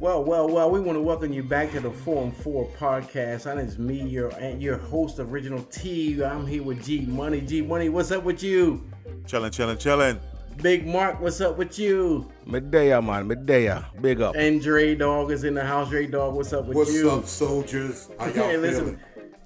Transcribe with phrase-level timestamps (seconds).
[0.00, 3.46] Well, well, well, we want to welcome you back to the 4 and 4 podcast.
[3.46, 6.20] And it's me, your your host, Original T.
[6.24, 7.40] I'm here with G Money.
[7.40, 8.84] G Money, what's up with you?
[9.26, 10.18] Chilling, chilling, chilling.
[10.60, 12.28] Big Mark, what's up with you?
[12.44, 13.86] Medea, man, Medea.
[14.00, 14.34] Big up.
[14.34, 15.90] And Dre Dog is in the house.
[15.90, 17.06] Dre Dog, what's up with What's you?
[17.06, 18.08] What's up, soldiers?
[18.18, 18.98] How y'all Hey, feeling?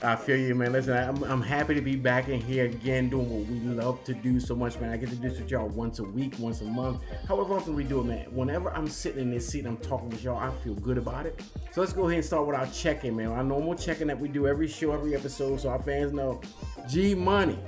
[0.04, 0.72] I feel you, man.
[0.72, 4.14] Listen, I'm, I'm happy to be back in here again doing what we love to
[4.14, 4.90] do so much, man.
[4.90, 7.76] I get to do this with y'all once a week, once a month, however often
[7.76, 8.26] we do it, man.
[8.34, 11.26] Whenever I'm sitting in this seat and I'm talking with y'all, I feel good about
[11.26, 11.40] it.
[11.70, 13.28] So let's go ahead and start with our check-in, man.
[13.28, 16.40] Our normal check-in that we do every show, every episode, so our fans know.
[16.88, 17.58] G Money,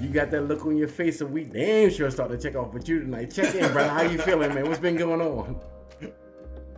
[0.00, 2.74] you got that look on your face, and we damn sure start to check off
[2.74, 3.32] with you tonight.
[3.32, 3.90] Check in, brother.
[3.90, 4.66] How you feeling, man?
[4.68, 5.60] What's been going on?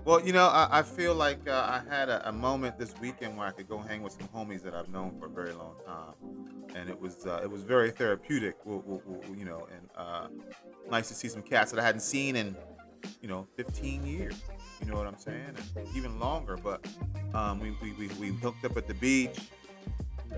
[0.07, 3.37] Well, you know, I, I feel like uh, I had a, a moment this weekend
[3.37, 5.75] where I could go hang with some homies that I've known for a very long
[5.85, 6.15] time,
[6.77, 8.55] and it was uh, it was very therapeutic.
[8.65, 10.29] You know, and uh,
[10.89, 12.55] nice to see some cats that I hadn't seen in
[13.21, 14.41] you know 15 years.
[14.81, 15.57] You know what I'm saying?
[15.75, 16.57] And even longer.
[16.57, 16.87] But
[17.35, 19.41] um, we, we, we, we hooked up at the beach,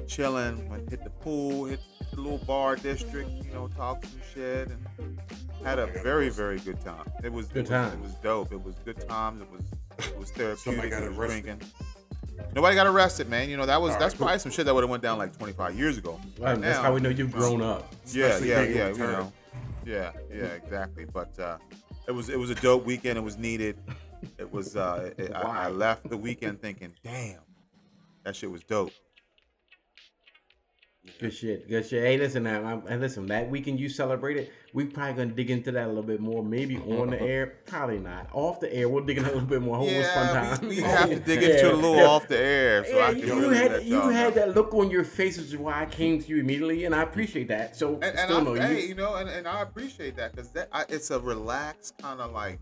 [0.07, 1.81] chilling, went hit the pool, hit
[2.15, 3.29] the little bar district.
[3.45, 5.19] You know, talked some shit and
[5.65, 7.05] had a very very good time.
[7.23, 7.93] It was Good it was, time.
[7.99, 8.53] It was dope.
[8.53, 9.43] It was good times.
[9.43, 9.63] It was
[10.09, 10.91] it was therapeutic.
[10.91, 11.61] Got it was drinking.
[12.55, 13.51] Nobody got arrested, man.
[13.51, 14.27] You know that was All that's right, cool.
[14.27, 16.21] probably some shit that would have went down like 25 years ago.
[16.39, 17.93] Right, that's now- how we know you've grown up.
[18.07, 18.89] Yeah, yeah, yeah.
[18.91, 19.33] You know,
[19.85, 21.05] yeah, yeah, exactly.
[21.05, 21.59] But uh,
[22.07, 23.19] it was it was a dope weekend.
[23.19, 23.77] It was needed.
[24.39, 24.77] It was.
[24.77, 27.41] Uh, it, I, I left the weekend thinking, damn,
[28.25, 28.93] that shit was dope.
[31.19, 31.69] Good shit.
[31.69, 32.05] Good shit.
[32.05, 32.81] Hey, listen now.
[32.87, 36.21] And listen, that weekend you celebrated, we probably gonna dig into that a little bit
[36.21, 36.45] more.
[36.45, 38.29] Maybe on the air, probably not.
[38.33, 39.79] Off the air, we'll dig in a little bit more.
[39.85, 40.61] It fun Yeah, time.
[40.63, 42.05] we, we have to dig into it a little yeah.
[42.07, 44.73] off the air, so Yeah, I you, can you really had you had that look
[44.75, 47.75] on your face, which is why I came to you immediately, and I appreciate that.
[47.75, 48.89] So and, and still I'm, know hey, you.
[48.91, 52.31] you know, and, and I appreciate that because that I, it's a relaxed kind of
[52.33, 52.61] like,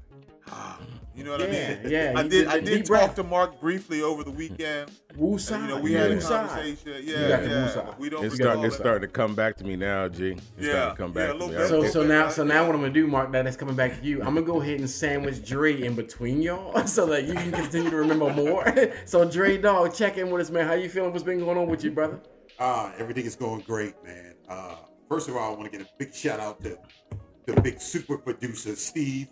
[0.50, 0.78] ah,
[1.16, 1.78] you know what I mean?
[1.88, 2.30] yeah, I did.
[2.30, 3.14] did I did talk breath.
[3.16, 4.90] to Mark briefly over the weekend.
[5.16, 5.62] Woo and, side.
[5.62, 6.78] you know, we you had woo a conversation.
[7.06, 7.62] You Yeah, yeah.
[7.64, 7.94] woo side.
[7.98, 8.24] We don't.
[8.24, 10.32] It's, we start, it's starting to come back to me now, G.
[10.58, 11.56] It's Yeah, to come yeah, back a to little me.
[11.56, 11.68] bit.
[11.68, 13.98] So so Okay, now so now what I'm gonna do, Mark, that is coming back
[13.98, 14.18] to you.
[14.20, 17.90] I'm gonna go ahead and sandwich Dre in between y'all so that you can continue
[17.90, 18.72] to remember more.
[19.06, 20.66] so Dre dog, check in with us, man.
[20.66, 21.12] How you feeling?
[21.12, 22.20] What's been going on with you, brother?
[22.58, 24.34] Uh, everything is going great, man.
[24.48, 24.76] Uh,
[25.08, 26.78] first of all, I want to get a big shout out to
[27.46, 29.28] the big super producer, Steve,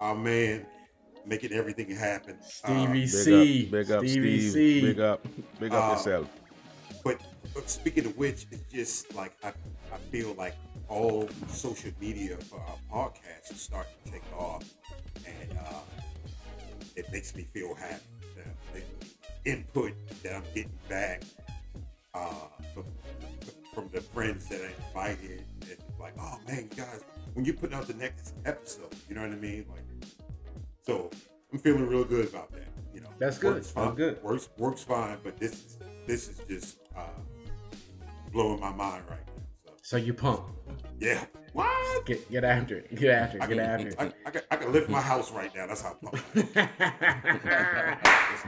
[0.00, 0.66] our man,
[1.26, 2.36] making everything happen.
[2.42, 3.64] Stevie Uh, Big C.
[3.66, 4.52] up, big up, Steve.
[4.52, 4.80] C.
[4.80, 5.26] Big up,
[5.60, 6.28] big up Uh, yourself.
[7.04, 7.20] but,
[7.54, 9.48] but speaking of which, it's just like I,
[9.92, 10.54] I feel like
[10.88, 12.78] all social media for our
[13.10, 14.64] podcast is starting to take off,
[15.26, 15.80] and uh,
[16.94, 18.02] it makes me feel happy.
[18.36, 21.22] The, the input that I'm getting back
[22.14, 22.84] uh, from,
[23.74, 27.02] from the friends that I invited, and like, oh man, guys,
[27.34, 29.64] when you put out the next episode, you know what I mean?
[29.68, 29.82] Like,
[30.86, 31.10] so
[31.52, 32.68] I'm feeling real good about that.
[32.94, 33.54] You know, That's good.
[33.54, 33.94] Works That's fine.
[33.96, 34.22] good.
[34.22, 37.00] Works works fine, but this is this is just uh,
[38.32, 39.32] blowing my mind right now.
[39.66, 40.44] So So you pump.
[41.00, 42.06] yeah, what?
[42.06, 42.94] Get get after it.
[42.94, 43.48] Get after I it.
[43.48, 43.94] Get can, after it.
[43.98, 45.66] I, I, can, I can lift my house right now.
[45.66, 45.94] That's how.
[45.94, 46.22] pumped.
[46.34, 46.46] Let's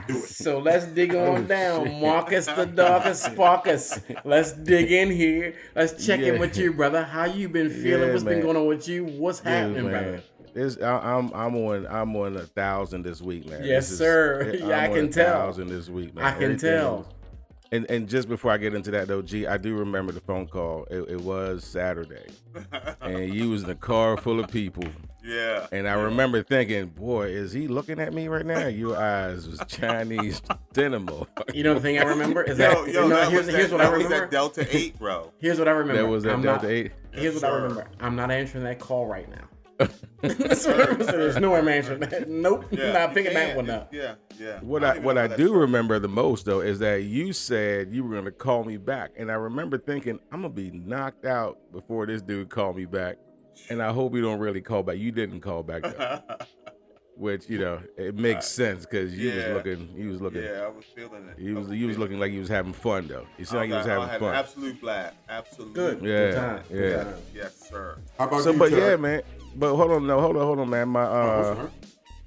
[0.07, 0.23] do it.
[0.29, 2.01] So let's dig Oh, on down.
[2.01, 4.01] Marcus the Darkest Sparkus.
[4.25, 5.53] Let's dig in here.
[5.75, 7.03] Let's check in with you, brother.
[7.03, 8.07] How you been feeling?
[8.07, 9.05] Yeah, What's been going on with you?
[9.05, 10.23] What's Yeah, happening, brother?
[10.55, 13.63] It's, I, I'm I'm on I'm on a thousand this week, man.
[13.63, 14.51] Yes, is- sir.
[14.53, 15.33] Eh, yeah, I I'm can a tell.
[15.33, 16.25] Thousand this week, man.
[16.25, 16.99] I can Everything tell.
[17.01, 17.07] is-
[17.71, 20.47] And and just before I get into that though, G, I do remember the phone
[20.47, 20.85] call.
[20.89, 22.25] It, it was Saturday,
[23.01, 24.85] and you was in a car full of people.
[25.23, 25.67] yeah.
[25.71, 28.65] And I remember thinking, boy, is he looking at me right now?
[28.67, 30.41] Your eyes was Chinese
[30.73, 31.27] dynamo.
[31.53, 33.69] You know the thing I remember is that yo, you know, that here's, was here's
[33.69, 34.25] that, what I that was remember.
[34.25, 35.31] that Delta Eight, bro.
[35.37, 36.01] Here's what I remember.
[36.01, 36.91] That was that I'm Delta not, Eight.
[37.11, 37.87] Here's what I remember.
[37.99, 39.43] I'm not answering that call right now.
[40.53, 42.29] so there's no way I'm answering that.
[42.29, 42.65] Nope.
[42.71, 43.55] Yeah, not picking that can't.
[43.57, 43.93] one up.
[43.93, 44.59] Yeah, yeah.
[44.59, 45.53] What don't I what I do that started.
[45.59, 49.31] remember the most though is that you said you were gonna call me back, and
[49.31, 53.17] I remember thinking I'm gonna be knocked out before this dude called me back,
[53.69, 54.97] and I hope you don't really call back.
[54.97, 56.21] You didn't call back, though,
[57.15, 59.53] which you know it makes sense because you was yeah.
[59.53, 61.39] looking, you was looking, Yeah, I was feeling it.
[61.39, 63.25] you I was you was feeling looking like you was having fun though.
[63.37, 63.47] You it.
[63.47, 64.35] seemed oh, like you was oh, having had fun.
[64.35, 65.15] Absolute blast.
[65.29, 65.73] Absolute.
[65.73, 66.01] Good.
[66.01, 66.63] Yeah, Good time.
[66.69, 67.03] Good yeah.
[67.05, 67.13] time.
[67.33, 67.97] Yes, sir.
[68.17, 68.79] How about So, you, but Chuck?
[68.79, 69.21] yeah, man.
[69.59, 70.87] But hold on, no, hold on, hold on, man.
[70.87, 71.67] My Oh, uh,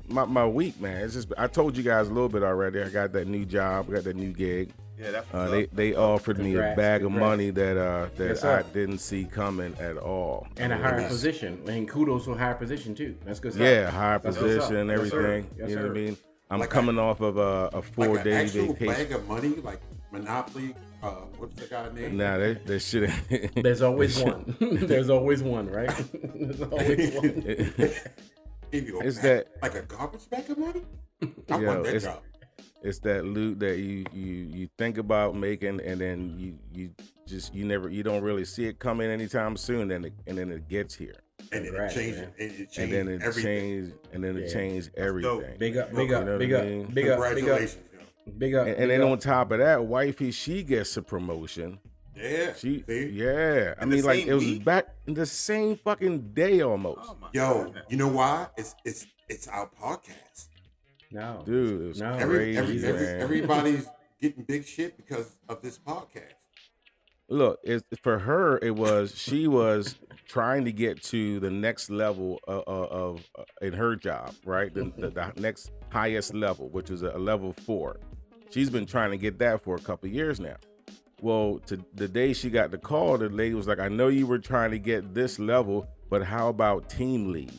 [0.08, 1.02] my my week, man.
[1.02, 2.82] It's just I told you guys a little bit already.
[2.82, 4.70] I got that new job, I got that new gig.
[5.00, 8.28] Yeah, that's Uh, they they offered me a Congrats, bag of money that uh that
[8.28, 8.44] Yes.
[8.44, 10.46] I didn't see coming at all.
[10.58, 11.58] And a higher it was- position.
[11.66, 13.16] And kudos to a higher position too.
[13.24, 13.66] That's good stuff.
[13.66, 15.18] Yeah, higher That's position, Yes, sir.
[15.20, 15.50] everything.
[15.58, 16.16] Yes, you know what I mean?
[16.50, 18.94] I'm Like coming a- off of a, a four like an day actual vacation.
[18.94, 19.80] bag of money, like
[20.12, 20.74] Monopoly.
[21.02, 22.16] Uh, what's the guy name?
[22.16, 23.10] Nah, that, that shit.
[23.56, 24.56] There's always one.
[24.60, 25.90] There's always one, right?
[26.34, 27.40] There's always one.
[27.40, 28.04] Give
[28.72, 30.82] It's bag- that- like a garbage bag of money.
[31.50, 32.22] I Yo, want that it's- job.
[32.84, 36.90] It's that loot that you you you think about making, and then you you
[37.28, 40.50] just you never you don't really see it coming anytime soon, and it, and then
[40.50, 42.18] it gets here, And then it Congrats, changed.
[42.18, 42.32] man.
[42.40, 42.58] And it changes.
[42.60, 43.44] and changed then it everything.
[43.44, 44.52] changed, and then it Yeah.
[44.52, 45.54] changed everything.
[45.58, 46.86] Big up, big You up, know what big I up, mean?
[46.86, 47.91] big up, big up, Congratulations, yo.
[48.38, 48.66] Big up.
[48.66, 49.10] And, big and then up.
[49.10, 51.78] on top of that, wifey she gets a promotion.
[52.16, 52.52] Yeah.
[52.54, 53.06] She see?
[53.08, 54.64] yeah, I In the mean like same it was week?
[54.64, 57.00] back in the same fucking day almost.
[57.02, 57.84] Oh Yo, goodness.
[57.88, 58.48] you know why?
[58.56, 60.48] It's it's it's our podcast.
[61.10, 62.12] no, Dude, it was No.
[62.12, 63.20] Every, crazy, every, every, man.
[63.22, 63.88] everybody's
[64.20, 66.34] getting big shit because of this podcast.
[67.28, 68.58] Look, it's for her.
[68.58, 69.96] It was she was
[70.28, 74.72] trying to get to the next level of, of, of in her job, right?
[74.72, 78.00] The, the, the next highest level, which is a, level four.
[78.52, 80.56] She's been trying to get that for a couple years now.
[81.20, 84.26] Well, to the day she got the call, the lady was like, "I know you
[84.26, 87.52] were trying to get this level, but how about team lead?"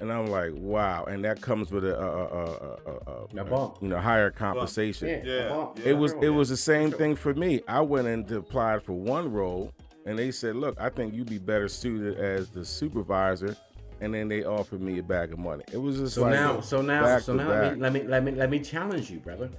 [0.00, 3.76] And I'm like, "Wow!" And that comes with a, a, a, a, a, A bump.
[3.80, 5.82] you know, higher compensation Yeah, Yeah, yeah.
[5.84, 7.60] it was it was the same thing for me.
[7.68, 9.72] I went in to apply for one role,
[10.04, 13.56] and they said, "Look, I think you'd be better suited as the supervisor."
[14.02, 15.62] And then they offered me a bag of money.
[15.70, 18.24] It was just So like now, so now, so now, let me, let me let
[18.24, 19.50] me let me challenge you, brother.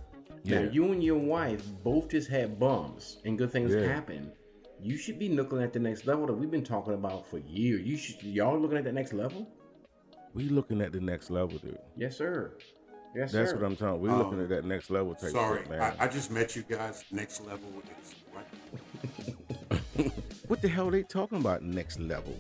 [0.44, 3.86] Now, you and your wife both just had bums, and good things Yeah.
[3.88, 4.32] happen.
[4.82, 7.82] You should be looking at the next level that we've been talking about for years.
[7.82, 9.48] You should, y'all looking at the next level?
[10.34, 11.78] we looking at the next level, dude.
[11.98, 12.54] Yes, sir.
[13.14, 13.40] Yes, sir.
[13.40, 13.58] That's sir.
[13.58, 14.02] what I'm talking.
[14.02, 15.82] We're Um, looking at that next level type Sorry, shit, man.
[16.00, 17.04] I, I just met you guys.
[17.12, 17.68] Next level
[18.02, 20.12] is what?
[20.48, 21.62] what the hell are they talking about?
[21.64, 22.34] Next level.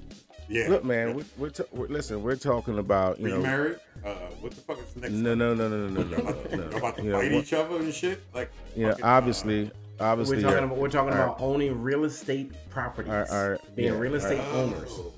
[0.52, 0.68] Yeah.
[0.68, 1.16] Look, man.
[1.16, 2.22] We're, we're, ta- we're listen.
[2.22, 3.42] We're talking about you Are you know.
[3.42, 3.78] married?
[4.06, 4.10] Uh,
[4.42, 5.14] what the fuck is the next?
[5.14, 6.78] No, no, no, no, no, no, no, no.
[6.78, 8.22] about to You know, fight what- each other and shit?
[8.34, 11.26] Like, you know, fucking, uh, obviously, obviously, we're talking uh, about we're talking all right.
[11.26, 14.48] about owning real estate properties, All right, all right, being yeah, real estate right.
[14.56, 15.14] owners, oh,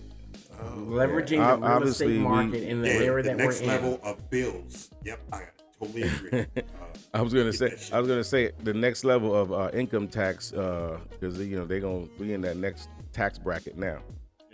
[0.61, 0.63] oh.
[0.77, 3.61] leveraging Yeah, the real obviously estate we- market in the Yeah, area the that next
[3.61, 4.01] we're level in.
[4.11, 4.89] of bills.
[5.03, 5.41] Yep, I
[5.79, 6.41] totally agree.
[6.41, 6.61] Uh,
[7.15, 7.75] I was gonna say.
[7.91, 11.79] I was gonna say the next level of uh, income tax, because you know they're
[11.79, 13.99] gonna be in that next tax bracket now.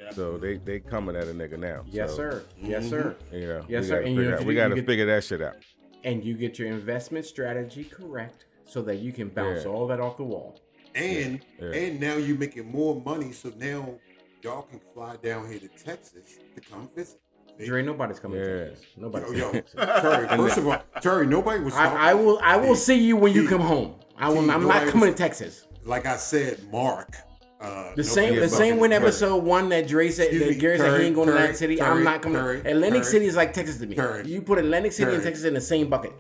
[0.10, 0.16] Yeah.
[0.16, 1.84] So they they coming at a nigga now.
[1.88, 2.44] Yes, So, sir.
[2.62, 2.90] Yes, Mm-hmm.
[2.90, 3.16] sir.
[3.32, 3.96] You know, Yes, we sir.
[3.96, 5.56] Gotta And you figure out, to we got to figure that shit out.
[6.04, 9.72] And you get your investment strategy correct so that you can bounce Yeah.
[9.72, 10.60] all that off the wall.
[10.96, 11.68] and Yeah.
[11.70, 13.94] and now you're making more money, so now
[14.42, 17.20] y'all can fly down here to Texas to come visit.
[17.60, 17.66] See?
[17.68, 18.46] Dre, nobody's coming Yeah.
[18.46, 18.86] to Texas.
[18.98, 20.28] Nobody's Yo, coming yo, to Terry.
[20.38, 21.74] First of all, Terry, nobody was.
[21.76, 23.96] talking- I, I will I will see you when you come home.
[24.18, 24.50] I will.
[24.50, 25.68] I'm not coming was- to Texas.
[25.86, 27.16] Like I said, Mark.
[27.60, 28.94] Uh, The same the same Terry.
[28.94, 31.58] episode one that Dre said Excuse that me, Gary said he ain't going to Atlantic
[31.58, 31.76] City.
[31.76, 32.38] Terry, I'm not coming.
[32.42, 33.96] Terry, Atlantic Terry, City is like Texas to me.
[33.96, 36.14] Terry, you put Atlantic City and Texas in the same bucket.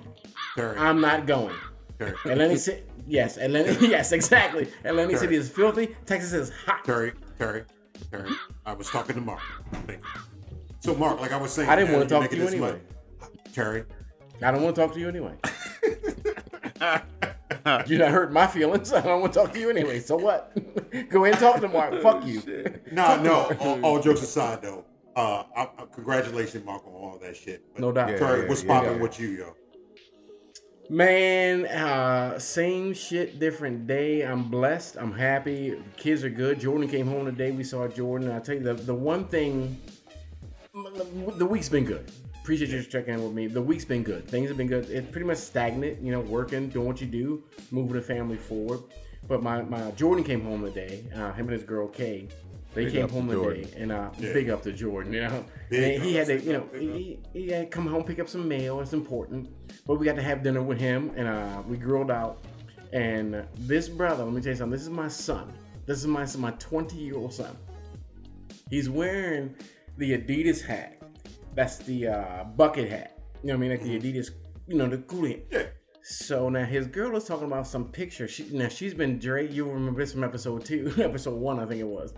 [0.57, 1.55] I'm not going.
[1.99, 4.67] Atlantic City, yes, Atlantic, yes, exactly.
[4.83, 5.17] Atlantic.
[5.17, 5.95] City is filthy.
[6.05, 6.83] Texas is hot.
[6.83, 7.63] Terry, Terry,
[8.11, 8.31] Terry.
[8.65, 9.39] I was talking to Mark.
[10.81, 12.71] So Mark, like I was saying, I didn't wanna talk to you anyway.
[12.71, 12.81] money.
[13.53, 13.83] Terry,
[14.41, 15.35] I don't want to talk to you anyway.
[17.87, 18.93] you not hurt my feelings.
[18.93, 19.99] I don't want to talk to you anyway.
[19.99, 20.53] So what?
[21.09, 22.01] Go ahead and talk to Mark.
[22.01, 22.41] Fuck you.
[22.91, 23.51] No, no.
[23.59, 24.85] All, all jokes aside, though,
[25.15, 27.63] uh, I, I, congratulations, Mark, on all that shit.
[27.73, 28.09] But No doubt.
[28.09, 29.01] Yeah, Terry, yeah, what's yeah, popping yeah.
[29.01, 29.55] with you, yo?
[30.91, 34.21] Man, uh, same shit, different day.
[34.21, 34.97] I'm blessed.
[34.97, 35.79] I'm happy.
[35.97, 36.59] Kids are good.
[36.59, 37.51] Jordan came home today.
[37.51, 38.31] We saw Jordan.
[38.31, 39.79] I tell you, the, the one thing,
[40.73, 42.11] the week's been good.
[42.49, 43.45] Appreciate you checking in with me.
[43.45, 44.27] The week's been good.
[44.27, 44.89] Things have been good.
[44.89, 46.01] It's pretty much stagnant.
[46.01, 48.79] You know, working, doing what you do, moving the family forward.
[49.27, 51.03] But my, my Jordan came home today.
[51.13, 52.27] Uh, him and his girl Kay.
[52.73, 53.65] They Big came up to home Jordan.
[53.65, 54.33] today, and uh, Yeah.
[54.33, 55.13] big up to Jordan.
[55.13, 56.75] You know, Big and he had to, you know, up.
[56.75, 58.79] he, he had to come home pick up some mail.
[58.81, 59.47] It's important.
[59.85, 62.43] But we got to have dinner with him, and uh, we grilled out.
[62.93, 64.71] And this brother, let me tell you something.
[64.71, 65.53] This is my son.
[65.85, 67.55] This is my my 20 year old son.
[68.71, 69.53] He's wearing
[69.97, 70.98] the Adidas hat.
[71.55, 73.17] That's the uh, bucket hat.
[73.43, 73.71] You know what I mean?
[73.71, 74.31] Like the Adidas,
[74.67, 75.39] you know, the cool hat.
[75.51, 75.63] Yeah.
[76.01, 78.27] So now his girl is talking about some picture.
[78.27, 79.51] She now she's been Drake.
[79.51, 82.13] You'll remember this from episode two, episode one, I think it was.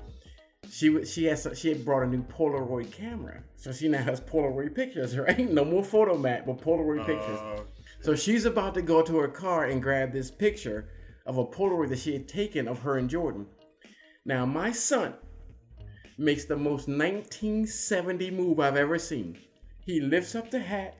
[0.69, 4.75] She she has she had brought a new Polaroid camera, so she now has Polaroid
[4.75, 5.17] pictures.
[5.17, 5.49] Right?
[5.51, 7.39] No more Fotomat, but Polaroid pictures.
[7.39, 7.63] Uh,
[8.01, 10.89] So she's about to go to her car and grab this picture
[11.25, 13.45] of a Polaroid that she had taken of her and Jordan.
[14.25, 15.15] Now my son
[16.21, 19.37] makes the most 1970 move I've ever seen.
[19.85, 20.95] He lifts up the hat,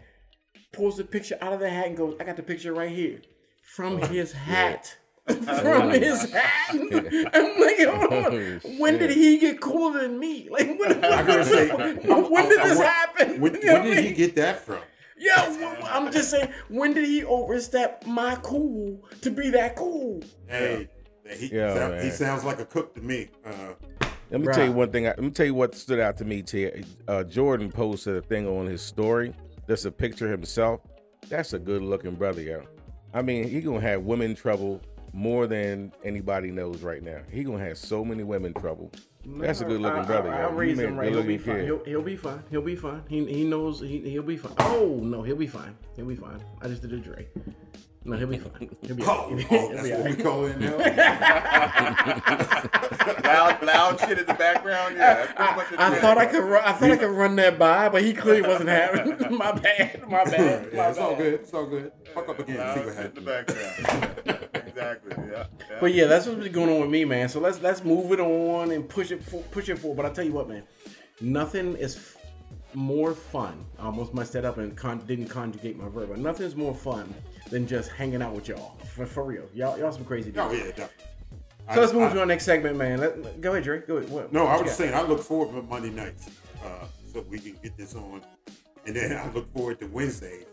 [0.74, 3.22] pulls the picture out of the hat, and goes, "I got the picture right here
[3.64, 4.98] from his hat."
[5.28, 6.72] from his hat.
[6.72, 6.90] I'm
[7.62, 8.62] like, hold on.
[8.80, 10.50] When did he get cooler than me?
[10.52, 13.40] Like, when, I say, when did this happen?
[13.40, 14.80] When, You know when what I did he get that from?
[15.18, 20.22] Yeah, w- I'm just saying, when did he overstep my cool to be that cool?
[20.48, 20.90] Hey,
[21.38, 23.30] he, Yeah, sound- he sounds like a cook to me.
[23.46, 23.74] Uh,
[24.32, 25.04] Let me tell you one thing.
[25.04, 26.42] Let me tell you what stood out to me.
[26.42, 26.72] T.
[27.08, 29.34] Uh, Jordan posted a thing on his story.
[29.68, 30.82] That's a picture of himself.
[31.28, 32.64] That's a good looking brother, yo.
[33.14, 34.82] I mean, he gonna have women trouble
[35.14, 37.20] more than anybody knows right now.
[37.30, 38.92] He gonna have so many women trouble.
[39.26, 40.48] That's a good looking I- brother, I, yo.
[40.48, 41.12] I'll raise him right.
[41.12, 41.66] He'll be fine.
[41.66, 42.42] He'll, he'll be fine.
[42.50, 43.04] He'll be fine.
[43.10, 44.54] He, he knows he, he'll be fine.
[44.60, 45.78] Oh no, he'll be fine.
[45.98, 46.42] He'll be fine.
[46.62, 47.28] I just did a Dre.
[48.04, 48.76] No, he'll be fine.
[48.82, 49.04] He'll be.
[49.04, 49.46] Oh, all right.
[49.52, 50.24] oh, He'll that's be what all we right.
[50.24, 50.78] call it now.
[53.24, 54.96] loud, loud shit in the background.
[54.98, 56.02] Yeah, that's pretty much a I trend.
[56.02, 56.44] thought I could.
[56.44, 59.20] Run, I thought I could run that by, but he clearly wasn't having.
[59.38, 60.02] my bad.
[60.10, 60.72] My bad.
[60.74, 61.34] My yeah, it's all good.
[61.36, 61.92] It's all good.
[62.14, 62.58] Fuck up again.
[62.58, 63.58] Loud See what shit in the happens.
[64.26, 64.50] background.
[64.68, 65.12] exactly.
[65.32, 65.46] Yeah.
[65.70, 65.78] yeah.
[65.80, 67.30] But yeah, that's what's been going on with me, man.
[67.30, 69.98] So let's let's move it on and push it for, push it forward.
[69.98, 70.64] But I tell you what, man,
[71.22, 72.18] nothing is f-
[72.74, 73.64] more fun.
[73.78, 76.10] I almost messed that up and con- didn't conjugate my verb.
[76.10, 77.14] But nothing is more fun
[77.52, 78.78] than just hanging out with y'all.
[78.96, 80.48] For, for real, y'all y'all some crazy dudes.
[80.50, 81.06] Oh yeah, definitely.
[81.74, 83.00] So let's move I- to our next segment, man.
[83.00, 83.86] Let, let- go ahead, Drake.
[83.88, 84.10] Go ahead.
[84.10, 84.78] What, No, what I was got?
[84.78, 86.30] saying I look forward to Monday nights,
[86.66, 88.22] uh, so we can get this on,
[88.88, 90.46] and then I look forward to Wednesday,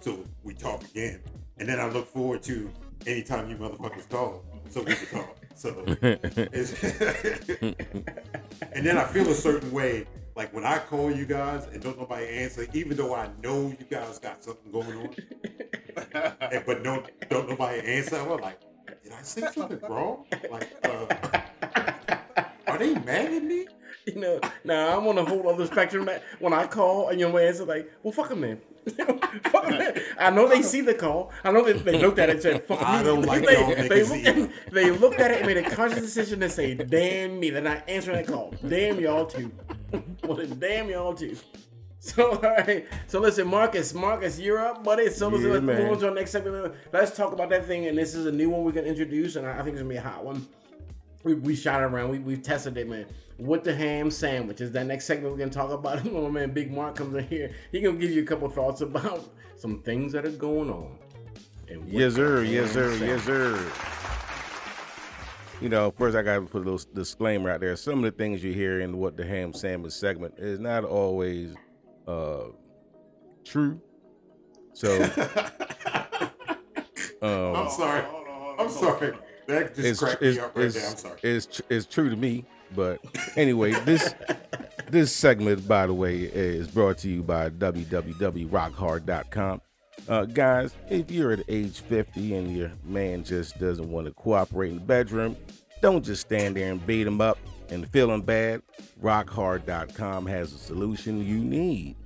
[0.00, 1.20] so we talk again,
[1.58, 2.70] and then I look forward to
[3.06, 5.36] anytime you motherfuckers call, so we can talk.
[5.56, 6.82] So, it's,
[8.72, 11.98] and then I feel a certain way, like when I call you guys and don't
[11.98, 15.14] nobody answer, even though I know you guys got something going on,
[15.96, 18.16] and, but no, don't nobody answer.
[18.16, 18.60] I'm like,
[19.02, 20.24] did I say something wrong?
[20.50, 21.06] Like, uh,
[22.66, 23.66] are they mad at me?
[24.06, 26.04] You know, now I'm on a whole other spectrum.
[26.04, 28.60] That when I call and your man answer like, "Well, fuck them then."
[29.44, 29.98] fuck 'em then.
[30.18, 31.32] I know they see the call.
[31.42, 33.54] I know that they looked at it and said, "Fuck I me." don't like they,
[33.54, 36.74] y'all they, looked at, they looked at it and made a conscious decision to say,
[36.74, 38.52] "Damn me," they're not answering that call.
[38.68, 39.50] Damn y'all too.
[40.24, 41.36] well, damn y'all too.
[42.14, 42.86] So all right.
[43.06, 45.08] So listen, Marcus, Marcus, you're up, buddy.
[45.08, 45.82] So listen, Yeah, let's man.
[45.84, 46.74] move on to our next segment.
[46.92, 49.46] Let's talk about that thing, and this is a new one we're gonna introduce, and
[49.46, 50.46] I think it's gonna be a hot one
[51.22, 52.10] we, we shot it around.
[52.10, 53.06] We we tested it, man.
[53.38, 56.04] What the ham sandwich is that next segment we're gonna talk about?
[56.04, 58.82] When my man Big Mark comes in here, he gonna give you a couple thoughts
[58.82, 60.98] about some things that are going on.
[61.86, 62.42] Yes, sir.
[62.44, 62.90] Yes, sir.
[62.90, 63.72] sandwich- Yes, sir.
[65.62, 67.74] You know, first I got to put a little disclaimer out there.
[67.76, 71.54] Some of the things you hear in what the ham sandwich segment is not always
[72.06, 72.44] uh,
[73.44, 73.80] true.
[74.72, 75.02] So,
[77.22, 78.02] um, I'm sorry.
[78.02, 79.12] Hold on, hold on, I'm sorry.
[79.46, 80.90] That just it's, cracked it's, me up right it's, there.
[80.90, 81.18] I'm sorry.
[81.22, 82.44] it's, it's true to me.
[82.74, 83.00] But
[83.36, 84.14] anyway, this
[84.90, 89.60] this segment, by the way, is brought to you by www.rockhard.com.
[90.08, 94.70] Uh, guys, if you're at age 50 and your man just doesn't want to cooperate
[94.70, 95.36] in the bedroom,
[95.80, 97.38] don't just stand there and beat him up
[97.70, 98.62] and feeling bad.
[99.02, 101.96] Rockhard.com has a solution you need.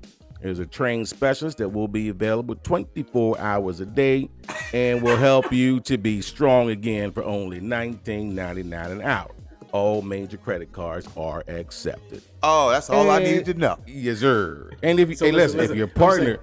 [0.40, 4.28] There's a trained specialist that will be available 24 hours a day
[4.72, 9.30] and will help you to be strong again for only $19.99 an hour.
[9.72, 12.22] All major credit cards are accepted.
[12.42, 13.78] Oh, that's all I And- needed to know.
[13.86, 14.70] Yes, sir.
[14.82, 16.38] And if you, So hey, listen, listen, listen, if your partner,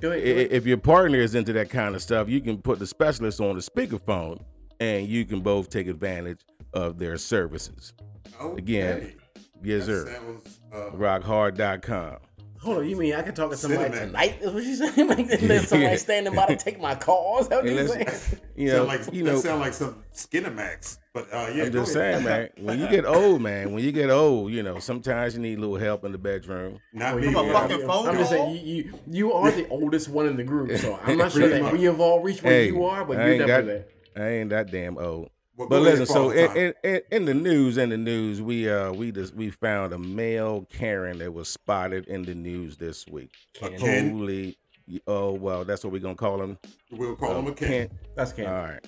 [0.00, 0.24] Go ahead.
[0.24, 0.48] Go ahead.
[0.50, 3.54] if your partner is into that kind of stuff, you can put the specialist on
[3.56, 4.40] the speakerphone,
[4.80, 6.40] and you can both take advantage
[6.72, 7.92] of their services.
[8.56, 9.14] Again, Okay.
[9.62, 10.12] Yes, That sir.
[10.14, 12.16] sounds, uh, Rockhard.com.
[12.60, 14.08] Hold on, you mean I can talk to somebody Cinnamon.
[14.08, 14.38] tonight?
[14.40, 15.08] Is what you saying?
[15.08, 17.42] Like there's somebody standing by to take my calls?
[17.42, 18.40] Is that what And you listen, saying?
[18.56, 20.98] you know, sound like you that know, sound like some Skinemax.
[21.14, 22.22] But uh, yeah, I'm just ahead.
[22.22, 22.48] saying, man.
[22.64, 25.60] When you get old, man, when you get old, you know, sometimes you need a
[25.60, 26.80] little help in the bedroom.
[26.92, 27.30] Not Oh, me.
[27.30, 30.36] you- a fucking phone I'm just saying you, you you are the oldest one in
[30.36, 31.72] the group, so I'm not sure that much.
[31.74, 34.24] we have all reached where Hey, you are, but I you're ain't definitely got- there.
[34.26, 35.30] I ain't that damn old.
[35.58, 38.92] Well, But listen, so in, in, in, in the news, in the news, we uh
[38.92, 43.34] we just we found a male Karen that was spotted in the news this week.
[43.60, 44.10] A Ken?
[44.10, 44.56] Holy,
[45.08, 46.58] oh well, that's what we're gonna call him.
[46.92, 47.68] we'll call him a Ken.
[47.68, 47.98] Ken.
[48.14, 48.46] That's Cam.
[48.46, 48.86] All right.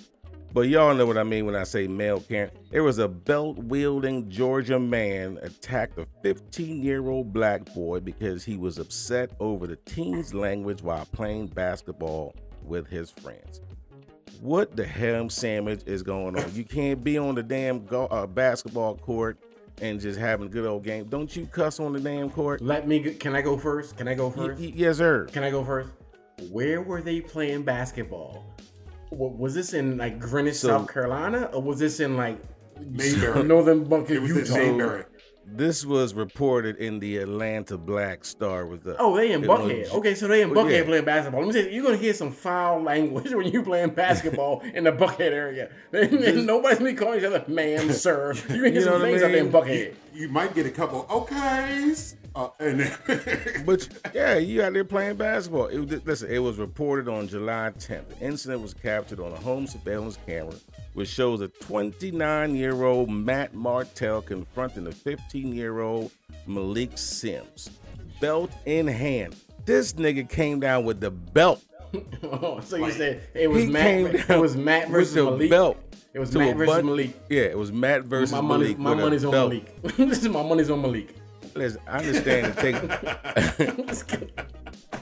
[0.53, 2.53] But y'all know what I mean when I say male Karen.
[2.71, 8.45] There was a belt wielding Georgia man attacked a 15 year old black boy because
[8.45, 13.61] he was upset over the teen's language while playing basketball with his friends.
[14.41, 16.55] What the ham sandwich is going on?
[16.55, 19.37] You can't be on the damn go- uh, basketball court
[19.83, 21.05] and just having a good old game.
[21.05, 22.61] Don't you cuss on the damn court?
[22.63, 23.01] Let me.
[23.15, 23.97] Can I go first?
[23.97, 24.61] Can I go first?
[24.61, 25.27] y- yes, sir.
[25.27, 25.91] Can I go first?
[26.51, 28.45] Where were they playing basketball?
[29.11, 32.39] Wa- Was this in like Greenwich, So- South Carolina, or was this in like
[32.81, 33.43] Mayberry.
[33.43, 34.55] Northern Bunker, It was Utah?
[34.57, 35.05] in Mayberry.
[35.53, 38.67] This was reported in the Atlanta Black Star.
[38.67, 39.93] with the Oh, they in it was- Buckhead.
[39.95, 40.85] Okay, so they in Buckhead yeah.
[40.85, 41.41] playing basketball.
[41.45, 44.93] Let me say, you're gonna hear some foul language when you playing basketball in the
[44.93, 45.71] Buckhead area.
[45.93, 48.33] Nobody's gonna be calling each other ma'am, sir.
[48.35, 49.53] You can hear You some what I things out there in?
[49.53, 49.95] Buckhead.
[50.15, 52.15] You might get a couple okays.
[52.33, 52.89] Uh, and
[53.67, 55.67] But yeah, you out there playing basketball.
[55.67, 58.09] It listen, it was reported on July 10th.
[58.09, 60.55] The incident was captured on a home surveillance camera
[60.95, 66.11] which shows a 29 year old Matt Martell confronting a 15 year old
[66.47, 67.71] Malik Sims,
[68.21, 69.37] belt in hand.
[69.65, 71.63] This nigga came down with the belt.
[72.23, 74.31] Oh, so you said it was Matt.
[74.31, 75.51] It was Matt with versus the Malik.
[75.51, 75.77] belt.
[76.15, 77.21] It was Matt versus Malik.
[77.29, 78.79] Yeah, it was Matt versus My money, Malik.
[78.79, 79.51] my with money's on belt.
[79.51, 79.83] Malik.
[79.97, 81.15] this is my money's on Malik.
[81.55, 84.05] Listen, I understand it takes.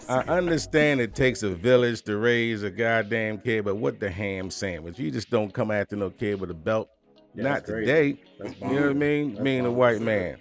[0.08, 4.50] I understand it takes a village to raise a goddamn kid, but what the ham
[4.50, 4.98] sandwich?
[4.98, 6.88] You just don't come after no kid with a belt.
[7.34, 8.20] Yeah, Not today.
[8.38, 9.30] That's You know what I mean?
[9.32, 10.38] That's Being a white man.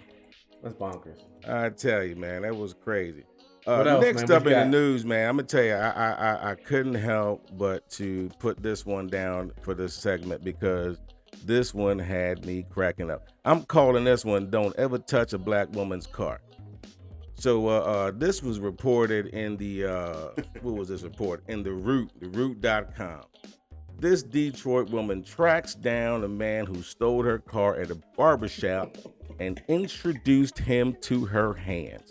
[0.62, 1.22] That's bonkers.
[1.46, 3.24] I tell you, man, that was crazy.
[3.66, 4.36] Uh, What else, next man?
[4.36, 7.50] Up in the news, man, I'm gonna tell you, I, I I I couldn't help
[7.58, 10.98] but to put this one down for this segment because
[11.44, 13.28] this one had me cracking up.
[13.44, 16.40] I'm calling this one "Don't Ever Touch a Black Woman's Car."
[17.38, 20.28] So uh, uh, this was reported in the uh,
[20.60, 23.22] what was this report in the Root, the Root.com.
[24.00, 28.96] This Detroit woman tracks down a man who stole her car at a barbershop
[29.38, 32.10] and introduced him to her hands.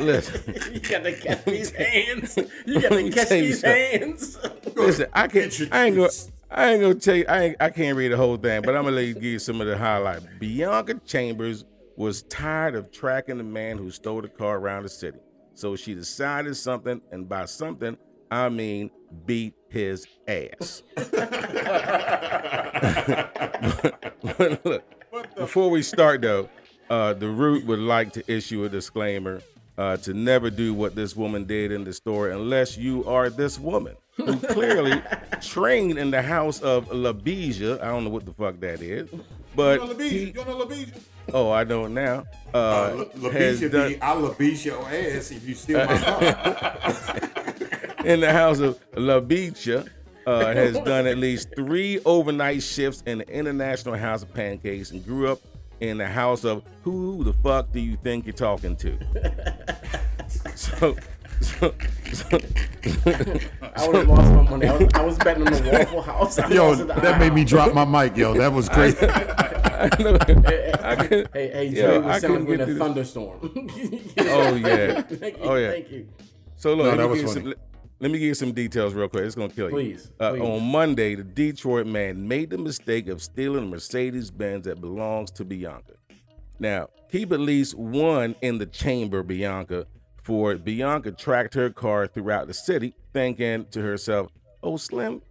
[0.00, 0.54] Listen.
[0.74, 2.36] you gotta catch these hands.
[2.66, 4.00] You gotta catch these something.
[4.00, 4.38] hands.
[4.74, 5.60] Listen, I can't.
[5.70, 6.08] I ain't gonna.
[6.50, 7.26] I ain't gonna tell you.
[7.28, 9.38] I ain't, I can't read the whole thing, but I'm gonna let you give you
[9.38, 10.22] some of the highlight.
[10.40, 11.64] Bianca Chambers
[11.96, 15.18] was tired of tracking the man who stole the car around the city,
[15.54, 17.96] so she decided something, and by something,
[18.30, 18.90] I mean
[19.24, 20.82] beat his ass.
[24.38, 24.84] But look,
[25.36, 26.48] before we start though,
[26.90, 29.40] uh, the root would like to issue a disclaimer
[29.78, 33.58] uh, to never do what this woman did in the store unless you are this
[33.58, 35.00] woman who clearly
[35.40, 37.80] trained in the house of LaBeija.
[37.80, 39.08] I don't know what the fuck that is,
[39.54, 40.34] but You know LaBeija?
[40.34, 41.00] You know?
[41.32, 42.24] Oh, I don't now.
[42.54, 46.22] Uh, Uh, LaBeija done be, I'll LaBeija your ass if you steal my car.
[48.04, 49.88] in the house of LaBeija
[50.26, 55.04] uh, has done at least three overnight shifts in the International House of Pancakes and
[55.04, 55.40] grew up
[55.80, 58.96] in the house of who the fuck do you think you're talking to?
[60.54, 60.96] so,
[61.40, 61.74] so,
[62.12, 62.38] so
[63.76, 64.66] I would have lost my money.
[64.66, 66.38] I was, I was betting on the Waffle House.
[66.38, 66.86] I Yo, lost it.
[66.88, 68.34] that made me drop my mic, yo.
[68.34, 68.98] That was crazy.
[69.06, 70.16] I know,
[70.82, 72.78] I could, Hey, hey, Yo, Dre I was sounding couldn't like we're in a this.
[72.78, 73.40] thunderstorm.
[74.18, 75.02] Oh, yeah.
[75.02, 75.70] Thank you, Oh, yeah.
[75.72, 76.08] Thank you.
[76.56, 77.54] So look, No, let, that me was give you funny.
[77.54, 77.62] some,
[78.00, 79.24] let me give you some details real quick.
[79.24, 79.74] It's gonna kill you.
[79.74, 80.40] Please, Uh, please.
[80.40, 85.30] On Monday, the Detroit man made the mistake of stealing a Mercedes Benz that belongs
[85.32, 85.92] to Bianca.
[86.58, 89.86] Now, keep at least one in the chamber, Bianca,
[90.26, 95.22] for Bianca tracked her car throughout the city, thinking to herself, "Oh, Slim,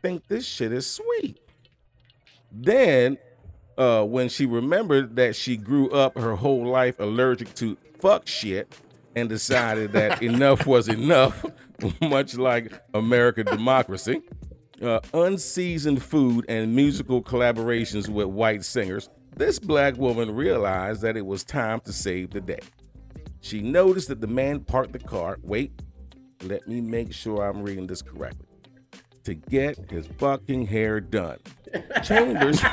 [0.00, 1.38] think this shit is sweet."
[2.50, 3.18] Then,
[3.76, 8.74] uh, when she remembered that she grew up her whole life allergic to fuck shit
[9.14, 11.44] and decided that enough was enough,
[12.00, 14.22] much like American democracy,
[14.80, 21.26] uh, unseasoned food and musical collaborations with white singers, this black woman realized that it
[21.26, 22.60] was time to save the day.
[23.42, 25.36] She noticed that the man parked the car.
[25.42, 25.72] Wait,
[26.44, 28.46] let me make sure I'm reading this correctly.
[29.24, 31.38] To get his fucking hair done.
[32.04, 32.60] Chambers.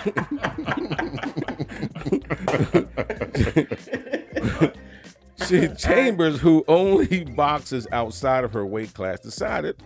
[5.47, 9.82] she, Chambers, who only boxes outside of her weight class, decided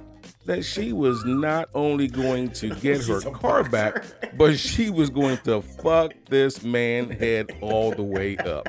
[0.46, 4.04] that she was not only going to get her car back,
[4.38, 8.68] but she was going to fuck this man head all the way up.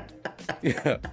[0.62, 0.98] Yeah.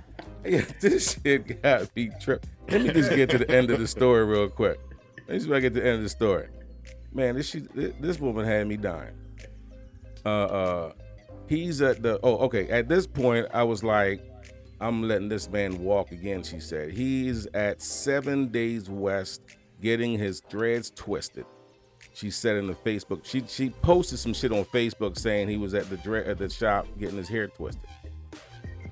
[0.43, 2.47] Yeah, this shit got me tripped.
[2.69, 4.79] Let me just get to the end of the story real quick.
[5.27, 6.47] Let me see if I get to the end of the story.
[7.13, 9.13] Man, this this this woman had me dying.
[10.25, 10.91] Uh, uh,
[11.47, 12.19] he's at the.
[12.23, 12.69] Oh, okay.
[12.69, 14.21] At this point, I was like,
[14.79, 16.43] I'm letting this man walk again.
[16.43, 19.41] She said he's at Seven Days West,
[19.81, 21.45] getting his dreads twisted.
[22.13, 23.25] She said in the Facebook.
[23.25, 26.49] She she posted some shit on Facebook saying he was at the dread at the
[26.49, 27.87] shop getting his hair twisted,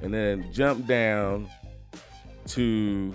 [0.02, 1.50] and then jump down
[2.48, 3.14] to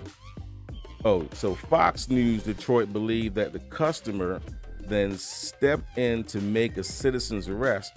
[1.05, 4.41] Oh, so Fox News Detroit believed that the customer
[4.79, 7.93] then stepped in to make a citizen's arrest,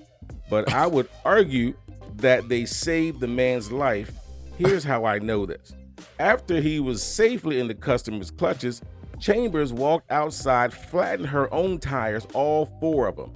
[0.51, 1.73] but I would argue
[2.17, 4.13] that they saved the man's life.
[4.59, 5.73] Here's how I know this.
[6.19, 8.83] After he was safely in the customer's clutches,
[9.19, 13.33] Chambers walked outside, flattened her own tires, all four of them.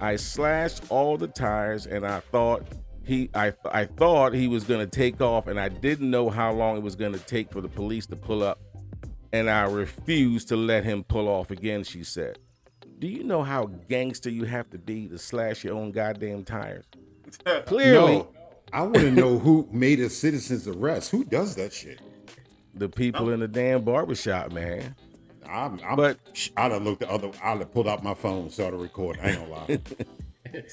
[0.00, 2.66] I slashed all the tires and I thought
[3.08, 6.52] he I I thought he was going to take off and I didn't know how
[6.52, 8.60] long it was going to take for the police to pull up
[9.32, 12.38] and I refused to let him pull off again, she said.
[12.98, 16.84] Do you know how gangster you have to be to slash your own goddamn tires?
[17.66, 18.28] Clearly, No,
[18.72, 21.10] I want to know who made a citizen's arrest.
[21.10, 22.00] Who does that shit?
[22.78, 23.32] the people oh.
[23.32, 24.94] in the damn barbershop, man.
[25.48, 26.18] I'm, I'm, But-
[26.56, 27.30] I'd have looked the other.
[27.42, 29.22] I'd have pulled out my phone, started recording.
[29.22, 29.64] I ain't gonna lie.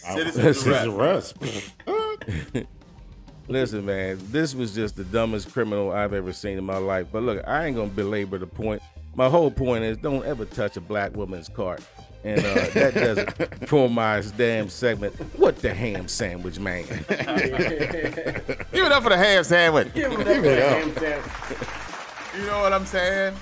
[0.08, 1.38] I- Citizen's Citizen's arrest.
[3.48, 7.08] Listen, man, this was just the dumbest criminal I've ever seen in my life.
[7.12, 8.82] But look, I ain't gonna belabor the point.
[9.16, 11.82] My whole point is don't ever touch a black woman's cart.
[12.24, 13.30] And uh, that does it
[13.70, 15.14] for my damn segment.
[15.38, 16.86] What the ham sandwich, man?
[16.88, 19.94] Give it up for the ham sandwich.
[19.94, 20.78] Give him Give it that up.
[20.80, 21.70] ham sandwich.
[22.36, 23.36] You know what I'm saying?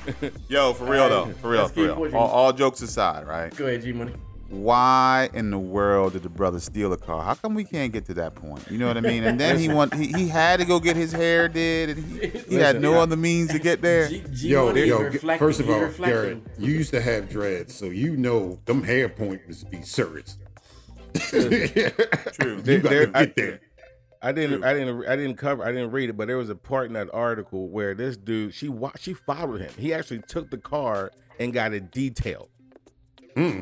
[0.50, 2.16] Yo, for real though, for real, Let's for real.
[2.16, 3.56] All, all jokes aside, right?
[3.56, 4.14] Go ahead, G Money.
[4.54, 7.24] Why in the world did the brother steal a car?
[7.24, 8.70] How come we can't get to that point?
[8.70, 9.24] You know what I mean?
[9.24, 12.28] And then he want he, he had to go get his hair did, and he,
[12.50, 14.08] he had no other means to get there.
[14.08, 15.10] G, G Yo, Money yo.
[15.38, 15.88] First of all.
[15.90, 20.38] Garrett, you used to have dreads, so you know them hair pointers be serious.
[21.16, 21.50] True.
[22.66, 23.60] You got There- to I- get there.
[24.26, 26.56] I didn't, I didn't, I didn't cover, I didn't read it, but there was a
[26.56, 29.72] part in that article where this dude, she, wa- she followed him.
[29.78, 31.12] He actually took the car
[31.42, 32.48] and got it detailed,
[33.36, 33.62] hmm.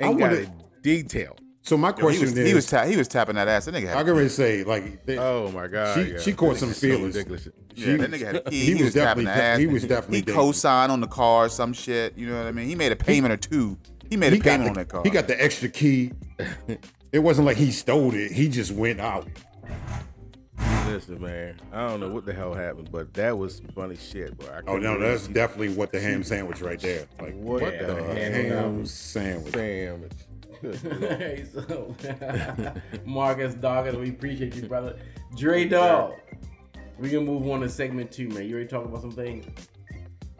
[0.00, 0.04] Hmm.
[0.04, 0.48] I and got wonder- it
[0.82, 1.40] detailed.
[1.62, 3.66] So my Yo, he question was is, he was ta- he was tapping that ass.
[3.66, 3.98] That nigga had.
[3.98, 6.18] I can really say like they, Oh my god, She- yeah.
[6.18, 7.14] she caught That some nigga's so feelings.
[7.16, 7.48] ridiculous.
[7.74, 9.58] Yeah, that nigga had a he He, was was, tapping definitely- the ass.
[9.58, 10.34] he was definitely He dating.
[10.40, 12.16] co-signed on the car, some shit.
[12.16, 12.66] You know what I mean?
[12.66, 13.76] He made a payment or two.
[14.08, 15.02] He made a he got payment the, on that car.
[15.04, 16.12] he got the extra key.
[17.12, 18.32] it wasn't like he stole it.
[18.32, 19.28] He just went out.
[20.86, 24.48] Listen, man, I don't know what the hell happened, but that was funny shit, bro.
[24.48, 27.06] I Oh no, believe that's definitely what the ham sandwich right there.
[27.20, 29.54] Like What what, the the ham ham sandwich?
[29.54, 30.12] sandwich.
[30.62, 31.94] Hey, so
[33.06, 34.96] Marcus Doggett, we appreciate you, brother.
[35.36, 36.14] Dre Dog.
[36.98, 38.46] We can move on to segment two, man.
[38.46, 39.46] You already talked about some things.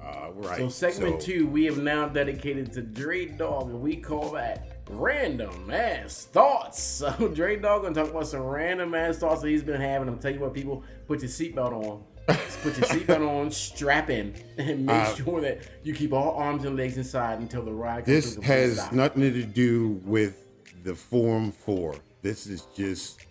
[0.02, 0.58] Uh, right.
[0.58, 4.69] So segment So, two, we have now dedicated to Dre Dog, and we call that
[4.92, 6.80] random ass thoughts.
[7.00, 10.08] So Dre Dog gonna talk about some random ass thoughts that he's been having.
[10.08, 12.02] I'm tell you what, people, put your seatbelt on.
[12.28, 16.36] Just put your seatbelt on, strap in, and make Uh, sure that you keep all
[16.36, 18.04] arms and legs inside until the ride.
[18.04, 18.92] This to has stop.
[18.92, 20.46] nothing to do with
[20.84, 21.96] the Forum Four.
[22.22, 23.24] This is just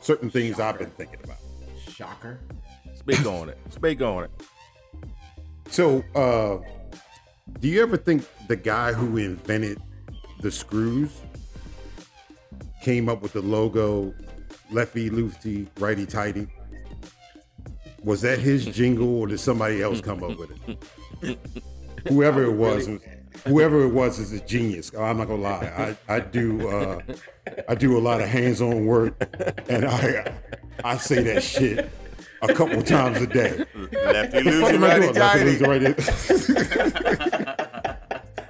[0.00, 1.38] certain things I've been thinking about.
[1.90, 2.40] shocker.
[2.94, 3.58] Speak on it.
[3.70, 4.30] Speak on it.
[5.70, 6.58] So, uh,
[7.60, 9.80] do you ever think the guy who invented
[10.40, 11.10] the screws
[12.82, 14.14] came up with the logo
[14.70, 16.46] lefty loosey, righty tighty?
[18.02, 20.50] Was that his jingle or did somebody else come up with
[21.22, 21.38] it?
[22.08, 22.88] Whoever it was,
[23.46, 24.92] whoever it was is a genius.
[24.94, 25.96] I'm not gonna lie.
[26.08, 27.00] I, I do uh,
[27.68, 29.14] I do a lot of hands-on work
[29.68, 30.32] and I
[30.84, 31.90] I say that shit
[32.42, 33.64] a couple times a day.
[33.92, 35.58] Lefty loosey, righty tighty.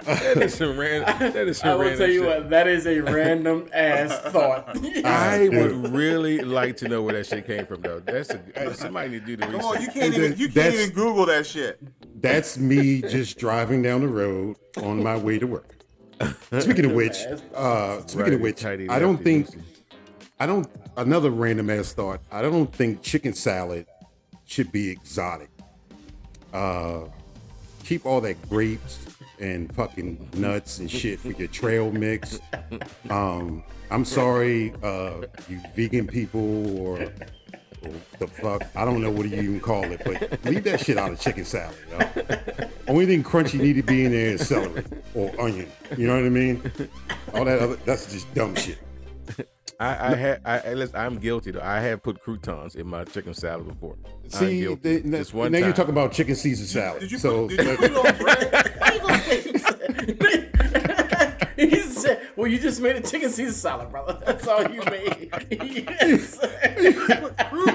[0.07, 1.33] Loosey, righty- That is some random.
[1.33, 2.27] That is some I will random tell you shit.
[2.41, 4.77] what, that is a random ass thought.
[5.05, 7.99] I would really like to know where that shit came from, though.
[7.99, 9.61] That's a somebody need to do the research.
[9.61, 11.79] Come on, you can't even you can't that's- even Google that shit.
[12.21, 15.75] That's me just driving down the road on my way to work.
[16.59, 17.17] Speaking of which,
[17.53, 19.61] uh, speaking Righty, of which, tighty, I don't think, loosey.
[20.39, 20.67] I don't.
[20.97, 22.21] Another random ass thought.
[22.31, 23.85] I don't think chicken salad
[24.45, 25.49] should be exotic.
[26.51, 27.01] Uh,
[27.83, 28.97] keep all that grapes
[29.39, 32.39] and fucking nuts and shit for your trail mix.
[33.09, 38.63] Um, I'm sorry, uh, you vegan people or, or the fuck.
[38.75, 41.45] I don't know what you even call it, but leave that shit out of chicken
[41.45, 41.75] salad.
[42.87, 45.71] Only thing crunchy need to be in there is celery or onion.
[45.97, 46.71] You know what I mean?
[47.33, 48.77] All that other that's just dumb shit.
[49.79, 50.41] I, I had.
[50.43, 51.61] I, I listen, I'm guilty though.
[51.61, 53.95] I have put croutons in my chicken salad before.
[54.23, 54.97] I'm See, guilty.
[54.99, 55.65] the, Just one now time.
[55.67, 57.01] you're talking about chicken Caesar salad.
[57.01, 58.75] Did you so put, did you put it on bread?
[58.81, 59.53] How you gonna say-
[61.57, 64.19] he said, "Well, you just made a chicken Caesar salad, brother.
[64.25, 66.39] That's all you made." yes.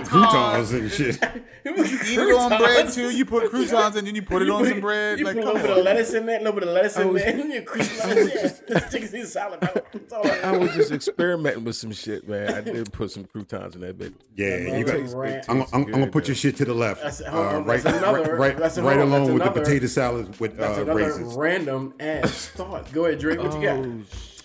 [0.07, 1.23] croutons and shit.
[1.23, 3.11] it You eat it on bread too.
[3.11, 5.19] You put croutons and then you put it on some bread.
[5.19, 6.97] You Like, put a little bit of lettuce in there, a little bit of lettuce
[6.97, 7.37] in was- there.
[7.37, 7.99] You croutons,
[8.35, 8.53] yeah.
[8.69, 9.83] That's chicken Caesar salad, brother.
[9.93, 12.53] That's all I was just experimenting with some shit, man.
[12.55, 14.15] I did put some croutons in that bitch.
[14.37, 15.49] Yeah, you got.
[15.49, 16.29] I'm, I'm, I'm gonna put man.
[16.29, 19.39] your shit to the left, That's- uh, hold right, another- right, that's right, another- along
[19.39, 21.35] that's with the potato salad with That's uh, raisins.
[21.37, 22.91] random ass thought.
[22.93, 23.41] Go ahead, Drake.
[23.43, 23.85] What you got?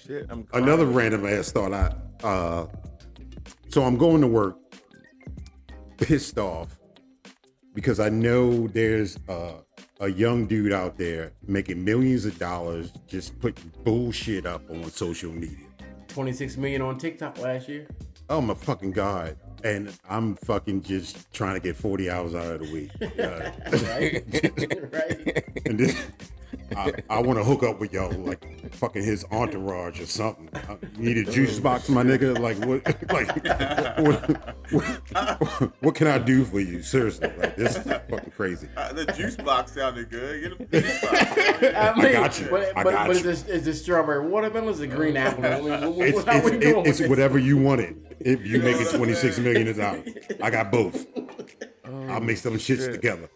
[0.07, 0.25] Shit!
[0.29, 0.47] I'm.
[0.53, 1.73] Another random ass thought.
[1.73, 1.93] I
[2.25, 2.67] uh,
[3.69, 4.57] so I'm going to work
[5.97, 6.79] pissed off
[7.73, 9.53] because I know there's uh,
[9.99, 15.31] a young dude out there making millions of dollars just putting bullshit up on social
[15.31, 15.65] media.
[16.07, 17.87] 26 million on TikTok last year.
[18.29, 19.37] Oh my fucking god!
[19.63, 22.91] And I'm fucking just trying to get 40 hours out of the week.
[23.19, 23.51] Uh,
[23.87, 24.23] Right?
[24.93, 25.43] right?
[25.65, 25.95] and then,
[26.75, 30.49] I, I want to hook up with y'all, like fucking his entourage or something.
[30.53, 32.37] I need a juice box, my nigga.
[32.39, 32.85] Like what?
[33.07, 36.81] Like what, what, what can I do for you?
[36.81, 38.67] Seriously, like this is fucking crazy.
[38.75, 40.41] Uh, the juice box sounded good.
[40.41, 41.15] Get him the juice box.
[41.75, 42.47] I, mean, got you.
[42.49, 43.29] But, I but, got but you.
[43.29, 44.69] Is, this, is this strawberry watermelon?
[44.69, 45.45] Is it green apple?
[45.45, 47.95] I mean, wh- wh- It's, how it's, we doing it's whatever you want it.
[48.19, 50.03] If you make it 26 million a dollar,
[50.41, 51.05] I got both.
[51.85, 52.93] I'll mix them shits shit.
[52.93, 53.29] together.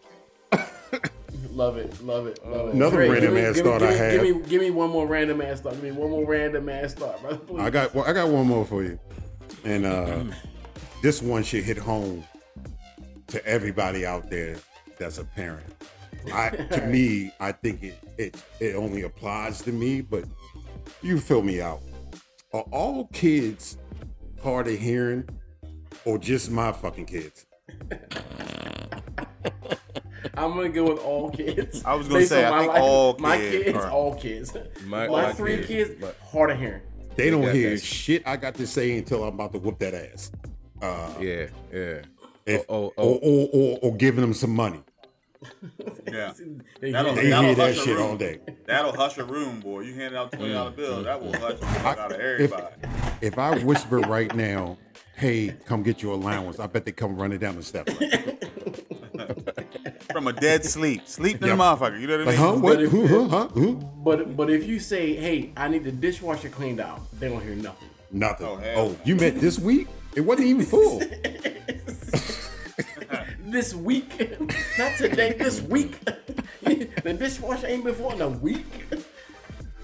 [1.52, 2.74] Love it, love it, love it.
[2.74, 4.12] Another Dre, random give me- ass give me- thought give I have.
[4.22, 5.74] Give me, give me one more random ass thought.
[5.74, 7.36] Give me one more random ass thought, brother.
[7.36, 7.60] Please.
[7.60, 8.98] I got well, I got one more for you,
[9.64, 10.24] and uh,
[11.02, 12.24] this one should hit home
[13.28, 14.56] to everybody out there
[14.98, 15.66] that's a parent.
[16.32, 20.24] I to me, I think it it it only applies to me, but
[21.02, 21.82] you fill me out.
[22.54, 23.76] Are all kids
[24.42, 25.28] hard of hearing,
[26.06, 27.44] or just my fucking kids?
[30.34, 31.84] I'm gonna go with all kids.
[31.84, 34.14] I was gonna Based say, I my think life, all my kids kids, are- all
[34.14, 34.54] kids.
[34.86, 36.82] My- My, my three kids, kids, but- hard of hearing.
[37.16, 39.78] They don't got hear that shit I got to say until I'm about to whoop
[39.80, 40.32] that ass.
[40.80, 42.02] Uh, Yeah, yeah.
[42.46, 44.80] if, Oh, oh, Or, or, or, or giving them some money.
[46.10, 46.32] Yeah.
[46.80, 48.06] They That'll, They that'll hear that hush a shit room.
[48.06, 48.40] all day.
[48.66, 49.80] That'll hush a room, boy.
[49.80, 52.74] You hand out twenty dollar bills, that will hush the fuck out of If, everybody.
[53.22, 54.78] if I whisper right now,
[55.16, 57.98] hey, come get your allowance, I bet they come running down the steps.
[58.00, 58.41] Like,
[60.12, 62.00] From a dead sleep, sleeping in the motherfucker.
[62.00, 62.46] You know what I like mean?
[62.46, 62.52] huh?
[62.60, 62.74] What?
[62.76, 63.06] But if- Who?
[63.06, 63.28] Huh?
[63.28, 63.48] Huh?
[63.48, 63.74] Who?
[63.76, 67.54] But but if you say, hey, I need the dishwasher cleaned out, they don't hear
[67.54, 67.88] nothing.
[68.10, 68.46] Nothing.
[68.46, 69.88] Oh, Oh, you meant this week?
[70.14, 71.00] It wasn't even full.
[73.44, 74.08] This week,
[74.78, 75.34] not today.
[75.34, 76.02] This week,
[76.62, 78.64] the dishwasher ain't been full in a week.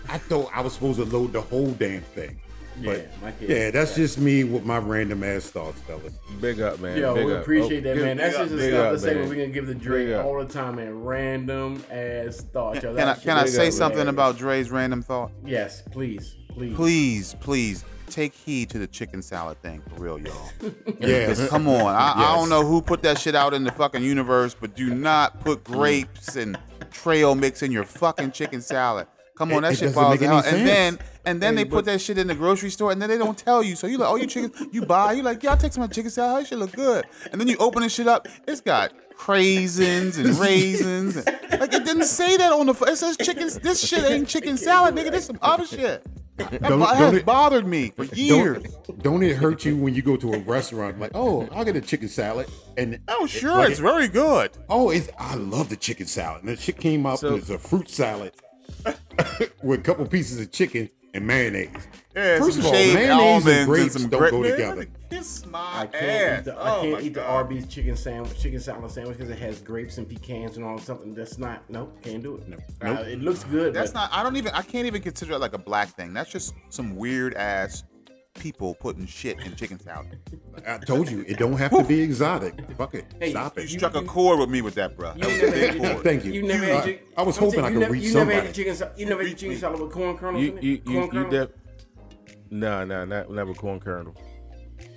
[0.09, 2.41] I thought I was supposed to load the whole damn thing.
[2.85, 3.51] But Yeah, my kids.
[3.51, 6.13] yeah, that's just me with my random ass thoughts, fellas.
[6.41, 6.97] Big up, man.
[6.99, 7.43] Yo, big we up.
[7.43, 8.17] appreciate Oh, that, give- man.
[8.19, 9.21] That's just up, the stuff up, to say man.
[9.21, 11.03] when we gonna give the Big all the time, man.
[11.03, 12.83] Random ass thoughts.
[12.83, 14.15] Yo, Can I can I say up, something hilarious.
[14.15, 15.31] about Dre's random thought?
[15.45, 16.75] Yes, please, please.
[16.77, 20.51] Please, please take heed to the chicken salad thing for real, y'all.
[21.01, 21.47] Yes.
[21.49, 24.55] Come on, I, I don't know who put that shit out in the fucking universe,
[24.59, 25.73] but do not put mm.
[25.73, 26.59] grapes and
[26.91, 29.07] trail mix in your fucking chicken salad.
[29.37, 30.21] Come on, It- that it shit falls out.
[30.21, 30.43] bothers make the hell.
[30.47, 31.03] any And then sense.
[31.29, 33.37] And then Hey, they put that shit in the grocery store, and then they don't
[33.39, 33.77] tell you.
[33.77, 35.91] So you like, oh, you chicken, you buy, you like, yeah, I'll take some of
[35.91, 36.43] my chicken salad.
[36.45, 37.05] That shit look good.
[37.31, 41.17] And then you open this shit up, it's got craisins and raisins.
[41.17, 42.73] And, like it didn't say that on the.
[42.87, 43.49] It says chicken.
[43.63, 45.11] This shit ain't chicken salad, nigga.
[45.11, 46.05] This some other shit.
[46.37, 48.63] That Don't- bo- don't has it- bothered me for years.
[48.63, 51.75] Don't, don't it hurt you when you go to a restaurant like, oh, I'll get
[51.75, 54.53] a chicken salad, and Oh, sure, like it's very good.
[54.69, 57.59] oh, it's I love the chicken salad, and the shit came out So- as a
[57.59, 58.35] fruit salad
[59.65, 61.71] with a couple pieces of chicken and mayonnaise.
[62.15, 64.87] Yeah, First of all, mayonnaise and grapes some don't gra- go Man, together.
[65.11, 66.39] Kiss my I can't ass.
[66.41, 67.31] eat the, oh I can't eat the God.
[67.31, 71.15] Arby's chicken sandwich, chicken salad sandwich because it has grapes and pecans and all something.
[71.15, 71.63] That's not.
[71.71, 72.49] Nope, can't do it.
[72.49, 73.07] No, Uh, nope.
[73.07, 73.73] it looks good.
[73.73, 74.11] That's but not.
[74.13, 74.53] I don't even.
[74.53, 76.13] I can't even consider it like a black thing.
[76.13, 77.85] That's just some weird ass
[78.39, 80.19] people putting shit in chicken salad.
[80.67, 82.55] I told you it don't have to be exotic.
[82.77, 83.71] Fuck it, Hey, stop You it.
[83.71, 85.13] You struck a chord with me with that, bro.
[85.15, 86.03] That was a big chord.
[86.05, 86.33] Thank you.
[86.33, 88.03] You never I- had your, I was I'm hoping saying, I you could never, reach
[88.05, 88.47] you never had somebody.
[88.47, 88.75] your chicken.
[88.77, 90.63] sa- You never had chicken salad with corn kernels You in it.
[90.65, 91.31] you you, corn you kernels?
[91.33, 91.51] def-
[92.51, 94.15] No, no, not never corn kernel.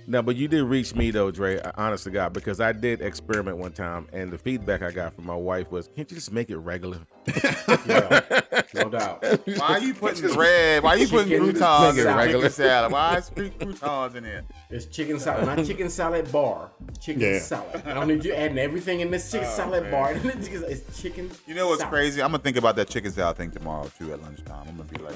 [0.06, 1.60] No, but you did reach me though, Dre.
[1.76, 5.26] Honest to God, because I did experiment one time, and the feedback I got from
[5.26, 8.40] my wife was, "Can't you just make it regular?" Yeah,
[8.74, 9.22] no doubt.
[9.46, 10.82] Why are you putting bread?
[10.82, 12.30] Why are you putting Chicken croutons in salad.
[12.30, 12.92] chicken salad?
[12.92, 14.42] Why is cr- croutons in there?
[14.70, 16.70] It's chicken salad, not chicken salad bar.
[17.00, 17.38] Chicken Yeah.
[17.40, 17.82] salad.
[17.86, 19.90] I don't need you adding everything in this chicken Oh, salad man.
[19.92, 20.12] bar.
[20.24, 21.30] It's chicken.
[21.46, 21.92] You know what's salad.
[21.92, 22.22] crazy?
[22.22, 24.66] I'm gonna think about that chicken salad thing tomorrow too at lunchtime.
[24.68, 25.14] I'm gonna be like,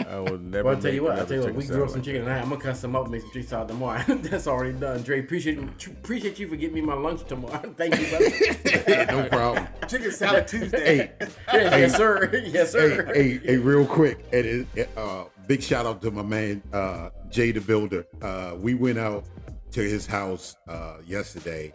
[0.00, 0.06] Oh.
[0.16, 0.64] I will never.
[0.64, 1.18] Well, I'll tell you what.
[1.18, 1.54] I'll tell you what.
[1.54, 2.40] We grill salad some chicken tonight.
[2.42, 4.02] I'm gonna cut some up make some chicken salad tomorrow.
[4.08, 5.02] That's already done.
[5.02, 7.72] Dre, appreciate appreciate you for getting me my lunch tomorrow.
[7.76, 9.06] Thank you, brother.
[9.12, 9.66] no problem.
[9.88, 10.65] chicken salad Tuesday.
[10.72, 12.42] Hey, yes, yes, sir.
[12.44, 13.06] Yes, sir.
[13.14, 17.60] hey, hey, real quick, and uh, big shout out to my man uh, Jay the
[17.60, 18.06] Builder.
[18.20, 19.24] Uh, we went out
[19.72, 21.72] to his house uh, yesterday,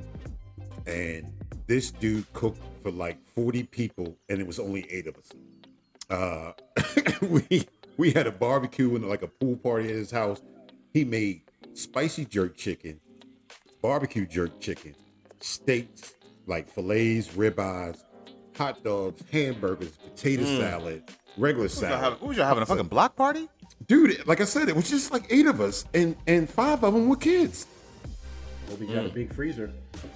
[0.88, 1.32] and
[1.67, 5.32] this dude cooked for like forty people, and it was only eight of us.
[6.10, 6.51] Uh,
[7.21, 10.41] we we had a barbecue and like a pool party at his house.
[10.93, 12.99] He made spicy jerk chicken,
[13.82, 14.95] barbecue jerk chicken,
[15.39, 16.15] steaks
[16.47, 18.04] like fillets, ribeyes,
[18.62, 20.60] hot dogs, hamburgers, potato mm.
[20.60, 21.04] salad,
[21.36, 22.04] regular What was y'all salad.
[22.04, 23.50] having- what was y'all having a fucking block party?
[23.88, 26.93] Dude, like I said, it was just like eight of us, and and five of
[26.93, 27.65] them were kids.
[28.69, 29.13] Hope you got a mm.
[29.13, 29.71] big freezer.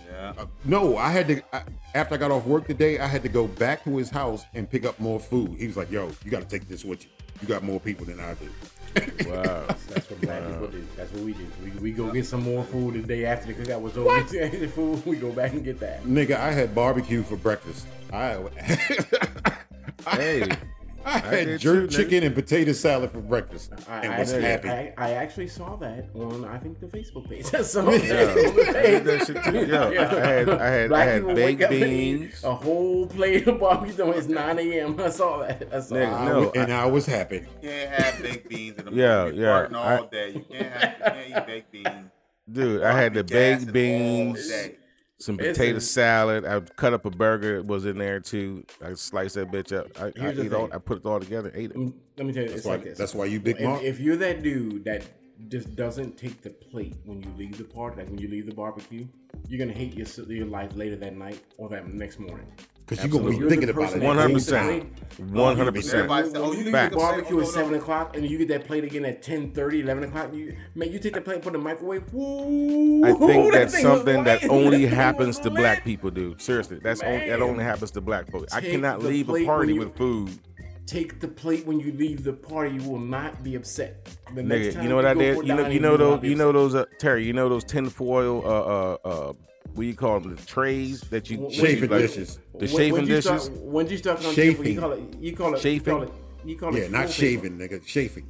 [0.07, 0.33] Yeah.
[0.37, 1.41] Uh, no, I had to.
[1.51, 1.63] I,
[1.95, 4.69] after I got off work today, I had to go back to his house and
[4.69, 5.57] pick up more food.
[5.57, 7.09] He was like, "Yo, you got to take this with you.
[7.41, 8.49] You got more people than I do."
[8.95, 9.25] That.
[9.35, 9.65] Wow.
[9.89, 10.87] That's what black people do.
[10.95, 11.47] That's what we do.
[11.63, 14.21] We, we go get some more food the day after the cookout was over.
[14.23, 16.03] the food, we go back and get that.
[16.03, 17.87] Nigga, I had barbecue for breakfast.
[18.13, 18.37] I
[20.09, 20.47] Hey,
[21.07, 24.69] I had jerk too, chicken and potato salad for breakfast I, and I, was actually,
[24.69, 24.69] happy.
[24.69, 27.45] I, I actually saw that on I think the Facebook page.
[27.65, 29.65] so, Yeah, I did that shit too.
[29.67, 32.43] Yo, I had, I had, I had people wake baked up and eat beans.
[32.43, 33.93] a whole plate of barbecue.
[33.93, 34.99] though It's 9 a.m.
[34.99, 35.67] I saw that.
[35.71, 36.25] I saw Nigga, that.
[36.25, 37.45] No, and I, was happy.
[37.61, 39.39] You can't have baked beans in the Yeah, morning.
[39.39, 40.31] You're yeah, farting I- all day.
[40.31, 42.11] You can't have you can't eat baked beans.
[42.51, 43.73] Dude, I had the Gassing baked all
[44.33, 44.75] beans, day.
[45.19, 46.45] Some potato a- salad.
[46.45, 47.57] I cut up a burger.
[47.57, 48.65] It was in there too.
[48.83, 49.87] I sliced that bitch up.
[49.99, 50.69] I, I eat all.
[50.73, 51.51] I put it all together.
[51.55, 51.77] Ate it.
[51.77, 52.71] Mm, Let me tell you, That's it's why.
[52.75, 52.97] like this.
[52.97, 55.03] That's why you big if, if you're that dude that
[55.49, 58.53] just doesn't take the plate when you leave the party, like when you leave the
[58.55, 59.05] barbecue,
[59.47, 62.47] you're gonna hate your your life later that night or that next morning.
[62.87, 64.01] Because you're gonna be you're thinking about it.
[64.01, 65.31] One hundred takes the percent.
[65.31, 66.11] One hundred percent.
[66.11, 67.81] Everybody say, oh, you leave the barbecue at plate, seven oh, no, no.
[67.81, 70.33] o'clock, and you get that plate again at 10, 11 o'clock.
[70.33, 72.13] You man, you take the plate, put in the microwave.
[72.13, 76.39] Woo, I think that's thing something that only happens to black people, dude.
[76.41, 78.53] Seriously, that's only, that only happens to black folks.
[78.53, 80.37] I cannot leave a party you- with food.
[80.85, 82.75] Take the plate when you leave the party.
[82.75, 84.07] You will not be upset.
[84.35, 85.37] The next Nigga, time you know what I did?
[85.37, 87.23] You know, you know those, you know those, uh, Terry.
[87.23, 89.33] You know those tinfoil, uh, uh, uh,
[89.75, 90.35] what do you call them?
[90.35, 92.39] The trays that you When- Chafing like, dishes.
[92.53, 93.23] The When- shaving when dishes.
[93.43, 94.63] Start, when you start on Chafing.
[94.63, 95.01] table, you call it.
[95.19, 95.61] You call it.
[95.61, 95.93] Chafing?
[95.93, 96.13] You call it.
[96.45, 97.85] You call it Yeah, not full shaving, nigga.
[97.85, 98.27] Chafing.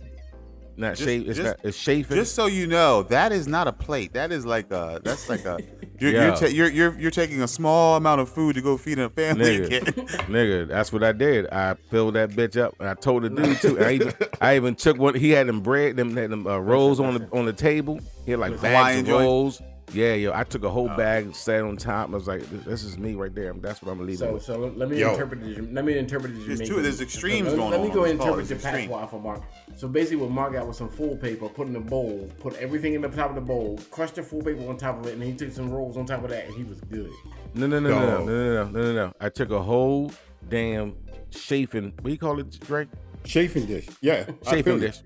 [0.77, 1.27] not Just- shave.
[1.29, 1.57] It's just- not.
[1.63, 2.17] It's chafing.
[2.17, 4.13] Just so you know, that is not a plate.
[4.13, 4.99] That is like a.
[5.03, 5.59] That's like a.
[5.97, 6.25] You're Yeah.
[6.27, 9.07] you're, ta- you're you're you're taking a small amount of food to go feed a
[9.09, 9.81] family Nigga,
[10.27, 11.47] nigga, that's what I did.
[11.53, 13.79] I filled that bitch up, and I told the dude too.
[13.79, 15.15] I even, I even took one.
[15.15, 18.01] He had them bread, them, had them uh, rolls on the on the table.
[18.25, 19.61] He had like bags Hawaiian of joint?
[19.87, 19.95] Rolls.
[19.95, 20.97] Yeah, yo, I took a whole oh.
[20.97, 22.09] bag, sat on top.
[22.09, 23.53] I was like, "This- "This is me right there.
[23.53, 24.43] That's what I'm gonna leave." it So, with.
[24.43, 25.11] so let me Yo.
[25.11, 25.73] interpret it.
[25.73, 26.47] Let me interpret it.
[26.47, 27.93] There's two- there's extremes let, going let me on.
[27.93, 28.89] go Let's and interpret the extreme.
[28.89, 29.41] patois for Mark.
[29.75, 32.93] So basically, what Mark got was some full paper, put in a bowl, put everything
[32.93, 35.23] in the top of the bowl, crushed the full paper on top of it, and
[35.23, 37.11] he took some rolls on top of that, and he was good.
[37.53, 39.13] No, no, no, no, no, no, no, no, no, no.
[39.19, 40.11] I took a whole
[40.49, 40.95] damn
[41.31, 41.93] chafing.
[41.95, 42.89] What do you call it, Drake?
[43.23, 43.87] Chafing dish.
[44.01, 44.25] Yeah.
[44.47, 45.01] Chafing dish.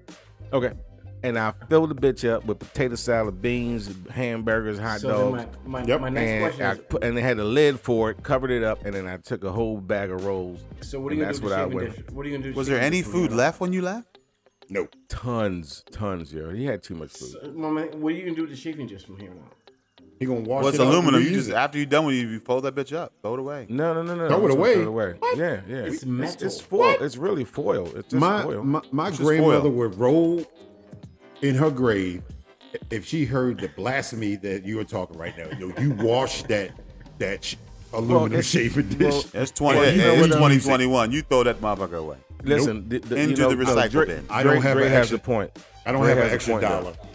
[0.52, 0.74] Okay.
[1.22, 5.48] And I filled the bitch up with potato salad, beans, hamburgers, hot So dogs.
[5.66, 6.02] my, my, Yep.
[6.02, 8.52] my next and question I is, put, and they had a lid for it, covered
[8.52, 10.60] it up, and then I took a whole bag of rolls.
[10.82, 11.44] so what are you and gonna that's do?
[11.46, 11.96] with what the I shaving went.
[11.96, 12.06] dish?
[12.16, 12.58] What are you gonna do?
[12.58, 14.20] Was there any food you're left when you left?
[14.70, 14.88] No.
[15.10, 16.52] Tons, tons, yo.
[16.52, 17.36] He had too much food.
[17.44, 17.56] out?
[17.56, 19.54] My man, what are you gonna do with the shaving dish from here on out?
[20.20, 21.24] He gonna wash Well, it's it out aluminum.
[21.24, 21.54] You just it.
[21.56, 23.66] after you're done with it, you fold that bitch up, throw it away.
[23.70, 24.28] No, no, no, no.
[24.28, 24.74] Throw it away.
[24.76, 25.16] Throw it away.
[25.36, 25.76] Yeah, yeah.
[25.84, 26.48] It's It's, metal.
[26.48, 26.96] it's foil.
[27.02, 27.88] It's really foil.
[27.96, 28.64] It's just my, foil.
[28.64, 29.72] my my It's grandmother foil.
[29.72, 30.46] would roll
[31.42, 32.22] in her grave
[32.92, 35.48] if she heard the blasphemy that you are talking right now.
[35.58, 36.72] Yo, you wash that
[37.18, 37.56] that sh-
[37.94, 39.00] aluminum it's- shaving dish.
[39.00, 39.80] well, It's twenty.
[39.80, 41.12] Well, you know it's what, uh, twenty twenty one.
[41.12, 42.18] You throw that motherfucker away.
[42.44, 44.26] Listen, the, the, you Into know, the no, recycle Dre, bin.
[44.30, 45.52] I don't Dre- have Dre an has extra- a point.
[45.86, 46.92] I don't Dre have an extra dollar.
[46.94, 47.09] though.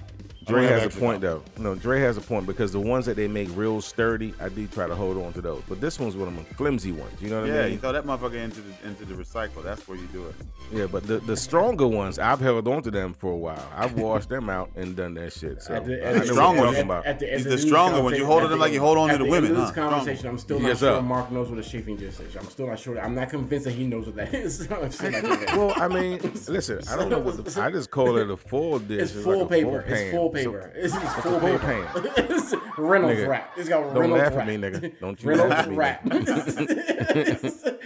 [0.44, 0.60] Dollar.
[0.60, 1.42] Dre has a point point though.
[1.58, 4.66] No, Dre has a point because the ones that they make real sturdy, I do
[4.66, 5.62] try to hold on to those.
[5.68, 7.20] But this one's one of them flimsy ones.
[7.20, 7.64] You know what Yeah, I mean?
[7.66, 9.62] Yeah, you throw that motherfucker into the into the recycle.
[9.62, 10.34] That's where you do it.
[10.72, 13.68] Yeah, but the, the stronger ones, I've held on to them for a while.
[13.76, 15.62] I've washed them out and done that shit.
[15.62, 16.78] So At the- I at know the- strong you're ones.
[16.78, 17.06] about.
[17.06, 18.14] At the, at He's the the end of this stronger one.
[18.14, 19.50] You hold at it the like you end- hold on to at the end women,
[19.52, 19.72] of this huh?
[19.72, 19.90] Strong.
[19.90, 21.02] conversation, I'm still not Yes, sure sir.
[21.02, 22.36] Mark knows what a chafing dish is.
[22.36, 22.98] I'm still not sure.
[23.00, 24.68] I'm not convinced that he knows what that is.
[24.70, 25.56] I'm still not convinced.
[25.56, 28.78] well, I mean, listen, I don't know what the, I just call it a full
[28.78, 29.02] dish.
[29.02, 29.82] It's like full a paper.
[29.82, 29.92] pan.
[29.92, 30.72] It's full So- paper.
[30.74, 31.58] It's, it's a full full paper.
[31.58, 31.86] pan.
[32.16, 33.52] it's Reynolds Nigga, wrap.
[33.56, 35.00] It's got don't Reynolds laugh at me, nigga.
[35.00, 36.04] Don't you Reynolds laugh at me, wrap.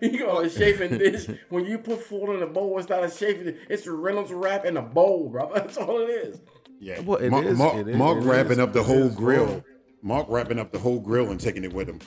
[0.00, 1.26] you call it chafing dish.
[1.48, 3.56] When you put food in a bowl, it's not a chafing dish.
[3.68, 5.50] It's a Reynolds wrap in a bowl, bro.
[5.54, 6.40] That's all it is.
[6.80, 7.00] Yeah.
[7.00, 9.46] Well, it Mark, is- Mark, it is- Mark it wrapping is- up the whole grill.
[9.46, 9.64] full.
[10.02, 11.98] Mark wrapping up the whole grill and taking it with him.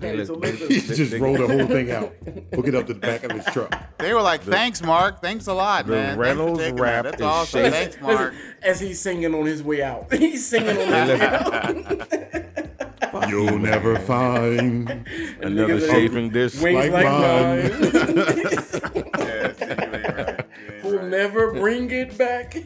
[0.00, 2.12] Hey, look, So they- listen, He they- just rolled the whole thing out,
[2.54, 3.74] hook it up to the back of his truck.
[3.98, 5.20] They were like, "Thanks, Mark.
[5.20, 6.04] Thanks a lot, The man.
[6.10, 7.10] Thanks Reynolds taking wrap that.
[7.18, 7.62] That's is awesome.
[7.64, 10.12] shaped- Thanks, Mark." As he's singing on his way out.
[10.14, 10.76] He's singing on
[11.08, 12.08] his way out.
[13.28, 14.88] You'll never find
[15.42, 16.54] Another Niggas- shaving dish.
[16.60, 17.22] Wings Like like, mine.
[17.22, 17.70] mine.
[18.38, 19.58] Yeah, see, you ain't right.
[19.58, 19.66] You
[20.74, 22.56] ain't Who'll never bring it back.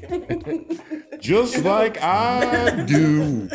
[1.21, 3.49] just like I do.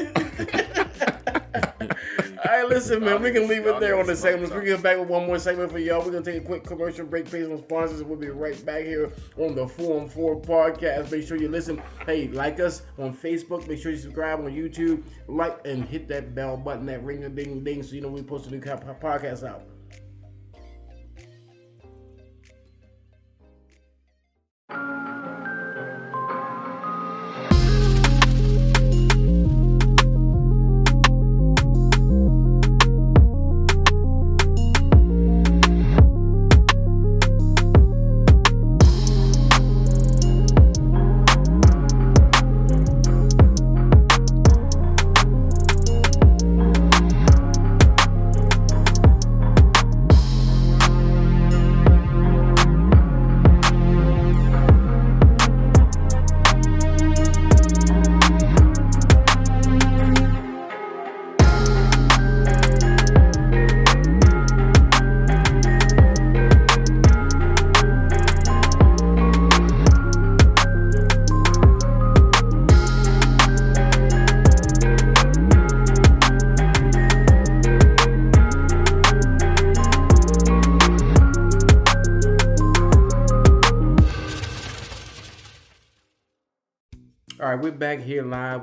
[2.45, 3.21] All right, listen, man.
[3.21, 4.51] We can leave it there on the segments.
[4.51, 5.99] We're gonna get back with one more segment for y'all.
[5.99, 9.11] We're gonna take a quick commercial break, pay some sponsors, we'll be right back here
[9.37, 11.11] on the Forum Four podcast.
[11.11, 11.81] Make sure you listen.
[12.05, 13.67] Hey, like us on Facebook.
[13.67, 15.03] Make sure you subscribe on YouTube.
[15.27, 18.23] Like and hit that bell button, that ring a ding ding, so you know we
[18.23, 19.63] post a new podcast out.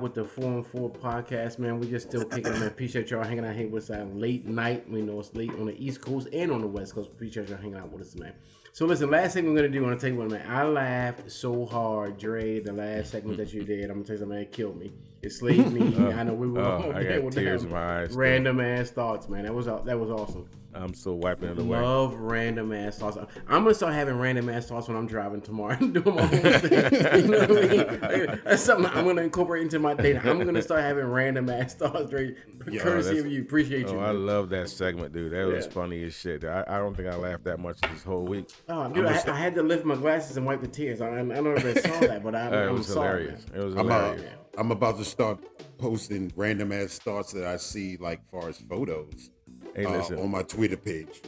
[0.07, 1.81] With the Forum Four podcast, man.
[1.81, 2.63] We just still kicking, man.
[2.63, 4.89] Appreciate y'all hanging out here with us at late night.
[4.89, 7.11] We know it's late on the East Coast and on the West Coast.
[7.11, 8.33] Appreciate y'all hanging out with us, man.
[8.73, 10.49] So listen, last thing we're gonna do, I'm gonna tell you what, man.
[10.49, 13.91] I laughed so hard, Dre, the last segment that you did.
[13.91, 14.93] I'm gonna tell you something, man, it killed me.
[15.23, 15.93] It slayed me.
[15.99, 18.91] Oh, I know we were oh, all I got tears in my eyes, Random ass
[18.91, 19.43] thoughts, man.
[19.43, 20.49] That was that was awesome.
[20.77, 21.79] I'm still wiping it away.
[21.79, 23.17] I love random ass thoughts.
[23.49, 25.77] I'm gonna start having random ass thoughts when I'm driving tomorrow.
[25.81, 27.23] I'm doing my own thing.
[27.23, 28.41] You know what I mean?
[28.45, 30.21] That's something I'm gonna incorporate into my data.
[30.29, 32.35] I'm gonna start having random ass thoughts, Dre.
[32.71, 33.43] Yeah, Courtesy of you.
[33.43, 33.99] Appreciate you.
[33.99, 35.33] Oh, I love that segment, dude.
[35.33, 35.73] That was Yeah.
[35.73, 36.45] funny as shit.
[36.45, 38.49] I, I don't think I laughed that much this whole week.
[38.69, 41.01] Oh, dude, I, I had to lift my glasses and wipe the tears.
[41.01, 43.23] I, I don't know if they saw that, but I, Uh, it I'm was sorry.
[43.25, 43.47] hilarious.
[43.53, 43.61] man.
[43.61, 44.33] It was I'm, uh, hilarious.
[44.59, 45.39] I'm about to start
[45.79, 49.31] posting random ass thoughts that I see, like far as photos,
[49.77, 51.21] Hey, uh, listen, on my Twitter page.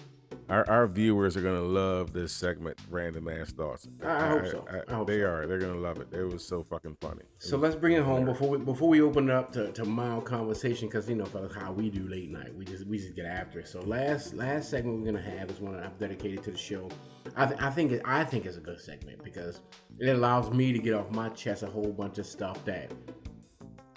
[0.49, 3.87] our, our viewers are gonna love this segment, random ass thoughts.
[4.03, 4.65] I- I hope so.
[4.89, 5.27] I hope they so.
[5.27, 5.47] are.
[5.47, 6.09] They're gonna love it.
[6.13, 7.21] It was so fucking funny.
[7.39, 10.25] So let's bring it home before we before we open it up to, to mild
[10.25, 13.27] conversation because you know fellas how we do late night we just we just get
[13.27, 13.69] after it.
[13.69, 16.89] So last last segment we're gonna have is one that I've dedicated to the show.
[17.37, 19.61] I, th- I think it, I think it's a good segment because
[20.01, 22.91] it allows me to get off my chest a whole bunch of stuff that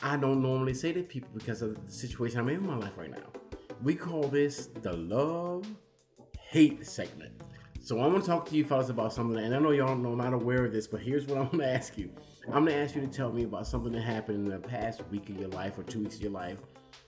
[0.03, 2.97] I don't normally say to people because of the situation I'm in in my life
[2.97, 3.30] right now.
[3.83, 5.65] We call this the love
[6.49, 7.31] hate segment.
[7.81, 10.33] So I'm gonna talk to you fellas about something, and I know y'all know not
[10.33, 12.11] aware of this, but here's what I'm gonna ask you.
[12.47, 15.29] I'm gonna ask you to tell me about something that happened in the past week
[15.29, 16.59] of your life or two weeks of your life,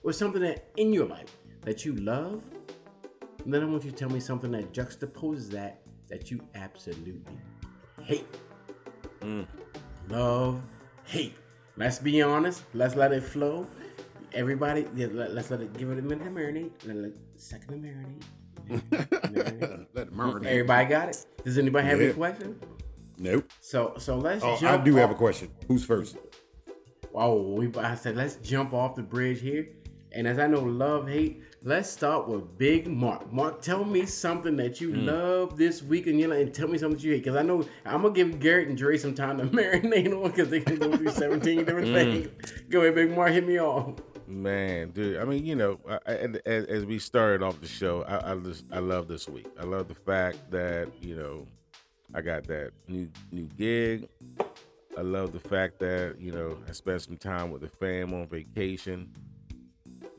[0.02, 2.42] or something that in your life that you love.
[3.44, 7.38] And then I want you to tell me something that juxtaposes that that you absolutely
[8.02, 8.26] hate.
[9.20, 9.46] Mm.
[10.08, 10.60] Love,
[11.04, 11.36] hate.
[11.76, 12.64] Let's be honest.
[12.72, 13.66] Let's let it flow.
[14.34, 16.72] Everybody, yeah, let, us let it give it a minute to marinate.
[16.84, 18.22] Let it second to marinate.
[18.68, 19.86] Marinate.
[19.94, 20.46] Let it marinate.
[20.46, 21.26] Everybody got it?
[21.44, 22.14] Does anybody have any Yeah.
[22.14, 22.62] questions?
[23.16, 23.50] Nope.
[23.60, 25.50] So so let's Oh, I do have a off- question.
[25.68, 26.16] Who's first?
[27.14, 29.68] Oh, we I said let's jump off the bridge here.
[30.10, 33.32] And as I know love, hate, let's start with Big Mark.
[33.32, 35.06] Mark, tell me something that you hmm.
[35.06, 37.24] love this week and you know, and tell me something that you hate.
[37.24, 40.48] Because I know I'm gonna give Garrett and Dre some time to marinate on because
[40.48, 41.94] they can go through 17 different hmm.
[41.94, 42.28] things.
[42.68, 43.94] Go ahead, Big Mark, hit me off.
[44.26, 45.18] Man, dude.
[45.18, 46.12] I mean, you know, I,
[46.46, 49.46] as, as we started off the show, I, I just I love this week.
[49.60, 51.46] I love the fact that you know
[52.14, 54.08] I got that new new gig.
[54.96, 58.26] I love the fact that you know I spent some time with the fam on
[58.26, 59.10] vacation.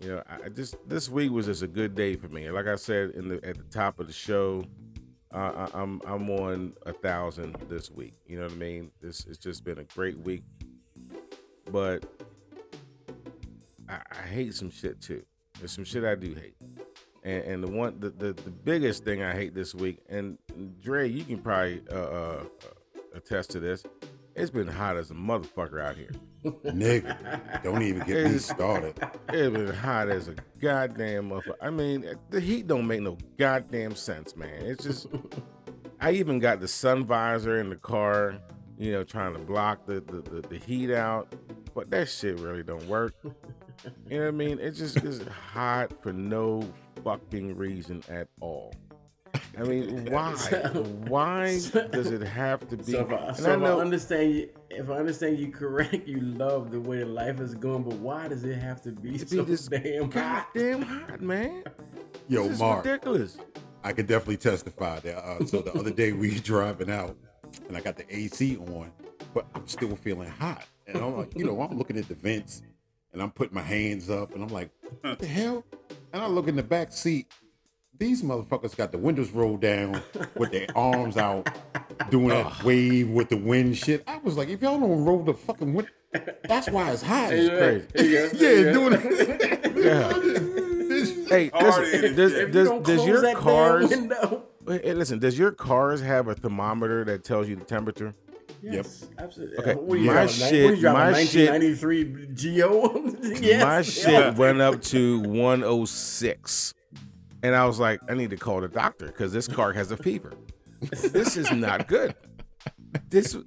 [0.01, 2.49] You know, I just this week was just a good day for me.
[2.51, 4.65] Like I said in the at the top of the show,
[5.33, 8.13] uh, I, I'm I'm on a thousand this week.
[8.27, 8.91] You know what I mean?
[9.01, 10.43] This it's just been a great week,
[11.71, 12.03] but
[13.89, 15.23] I, I hate some shit too.
[15.59, 16.55] There's some shit I do hate.
[17.23, 20.38] And, and the one, the, the, the biggest thing I hate this week, and
[20.81, 22.43] Dre, you can probably uh, uh,
[23.15, 23.83] attest to this.
[24.36, 26.11] It's been hot as a motherfucker out here.
[26.43, 28.99] Nigga, don't even get me started.
[29.29, 31.55] It's been hot as a goddamn motherfucker.
[31.61, 34.61] I mean, the heat don't make no goddamn sense, man.
[34.61, 35.07] It's just,
[36.01, 38.36] I even got the sun visor in the car,
[38.77, 41.33] you know, trying to block the, the, the, the heat out,
[41.73, 43.15] but that shit really don't work.
[44.09, 44.59] You know what I mean?
[44.59, 46.67] It just is hot for no
[47.03, 48.73] fucking reason at all.
[49.57, 50.32] I mean, why?
[51.07, 52.91] Why does it have to be?
[52.93, 56.21] So if I, so I if I understand you, if I understand you correct, you
[56.21, 59.43] love the way life is going, but why does it have to be it so
[59.43, 60.53] be this damn hot?
[60.53, 61.63] goddamn hot, man.
[62.28, 63.38] Yo, This is Mark, ridiculous.
[63.84, 65.17] I can definitely testify that.
[65.17, 67.15] Uh, so the other day we was driving out,
[67.67, 68.91] and I got the AC on,
[69.34, 70.65] but I'm still feeling hot.
[70.88, 72.61] And I'm like, you know, I'm looking at the vents,
[73.16, 74.70] and I'm putting my hands up, and I'm like,
[75.01, 75.63] what the hell?
[76.11, 77.32] And I look in the back seat.
[77.97, 80.01] These motherfuckers got the windows rolled down
[80.36, 81.47] with their arms out,
[82.09, 84.03] doing that wave with the wind shit.
[84.05, 85.88] I was like, if y'all don't roll the fucking wind,
[86.43, 87.30] that's why it's hot.
[87.30, 87.88] crazy.
[87.95, 89.76] Yeah, doing it.
[89.78, 91.28] Yeah.
[91.30, 92.16] Hey, Hard listen, energy.
[92.16, 94.43] does, does, does your cars window.
[94.68, 98.13] hey, listen, does your cars have a thermometer that tells you the temperature?
[98.61, 99.57] Yes, absolutely.
[99.59, 103.39] Okay, What you my driving, shit- What you driving, my shit- 1993 Geo?
[103.41, 103.63] yes.
[103.63, 106.73] My shit went up to 106.
[107.43, 109.97] And I was like, I need to call the doctor because this car has a
[109.97, 110.33] fever.
[110.81, 112.15] this is not good.
[113.09, 113.37] This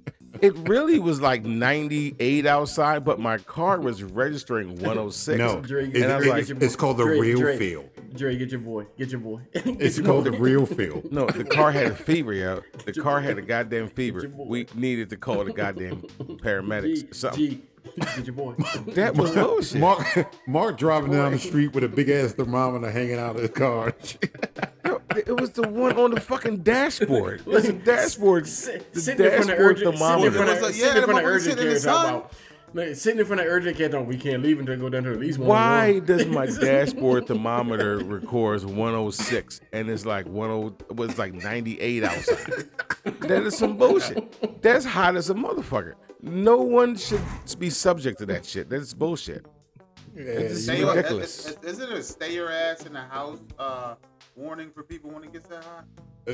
[0.41, 5.37] it really was like 98 outside, but my car was registering 106.
[5.37, 7.89] No, Dre, it's, And I was Dre, like- it's called the Dre, real Dre, feel.
[8.15, 8.85] Dre, get your boy.
[8.97, 9.41] Get your boy.
[9.53, 10.31] Get It's your called boy.
[10.31, 11.01] the real feel.
[11.11, 12.61] No, the car had a fever, yo.
[12.85, 14.29] The car had a goddamn fever.
[14.35, 17.01] We needed to call the goddamn paramedics.
[17.01, 17.39] G, Something.
[17.41, 17.61] G,
[18.15, 18.53] get your boy.
[18.95, 19.79] That was bullshit.
[19.79, 23.51] Mark, Mark driving down the street with a big ass thermometer hanging out of his
[23.51, 23.93] car.
[24.85, 27.41] Yo, it was the one on the fucking dashboard.
[27.47, 28.47] It's the dashboard.
[28.47, 30.31] Sit- The Sitting in front of dashboard urgent, sitting in thermometer.
[30.31, 31.85] front of, was like, sitting yeah, in front of the motherfucker urgent sitting care the
[31.85, 32.15] talking sun.
[32.15, 32.33] about.
[32.73, 35.03] Like, sitting in front of urgent care, no, we can't leave until we go down
[35.03, 35.47] to at least one.
[35.49, 40.35] Why does my dashboard thermometer records 106 and it's like 10
[40.95, 42.69] was like 98 outside?
[43.21, 44.61] That is some bullshit.
[44.61, 45.93] That's hot as a motherfucker.
[46.21, 47.21] No one should
[47.57, 48.69] be subject to that shit.
[48.69, 49.45] That's bullshit.
[50.15, 51.47] It's Stay your- ridiculous.
[51.47, 53.95] is- is- Isn't it a stay your ass in the house uh,
[54.35, 55.85] warning for people when it gets that hot?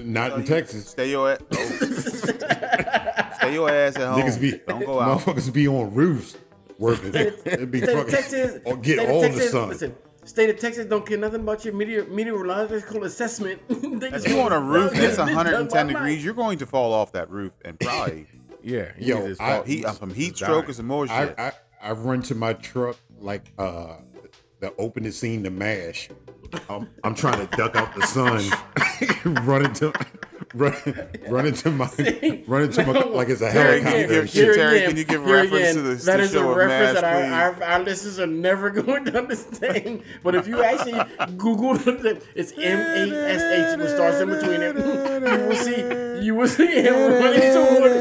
[0.03, 0.87] Not So in Texas.
[0.89, 1.39] Stay your ass.
[1.51, 1.55] oh.
[3.37, 4.21] stay your ass at home.
[4.21, 5.19] Niggas be Don't go out.
[5.21, 6.37] Motherfuckers be on roofs
[6.77, 7.13] working.
[7.13, 9.69] It'd be State of fucking Texas, or get state of all Texas, the sun.
[9.69, 13.61] Listen, state of Texas don't care nothing about your meteor, meteorological assessment.
[13.69, 16.93] If just you on a roof and it's Why 110 degrees, you're going to fall
[16.93, 18.27] off that roof and probably
[18.61, 18.91] Yeah.
[18.97, 21.35] Yo, I- fall- heat, uh, from heat stroke or some more I, shit.
[21.39, 23.95] I I run to my truck like uh
[24.59, 26.09] the opening scene to Mash.
[26.69, 28.43] I'm, I'm trying to duck out the sun,
[29.45, 29.93] run into
[30.53, 30.73] run,
[31.29, 31.89] run into my
[32.47, 33.81] run into my like it's a Terry, helicopter.
[33.81, 34.55] can you and give- shit.
[34.55, 37.03] Terry, can you give reference again, to the- That the is a reference Mash, that
[37.03, 40.03] our, our, our listeners are never going to understand.
[40.23, 40.99] But if you actually
[41.37, 41.75] Google
[42.05, 44.75] it, it's M A S H with stars in between it.
[44.75, 46.25] You will see.
[46.25, 47.91] You will see him running toward.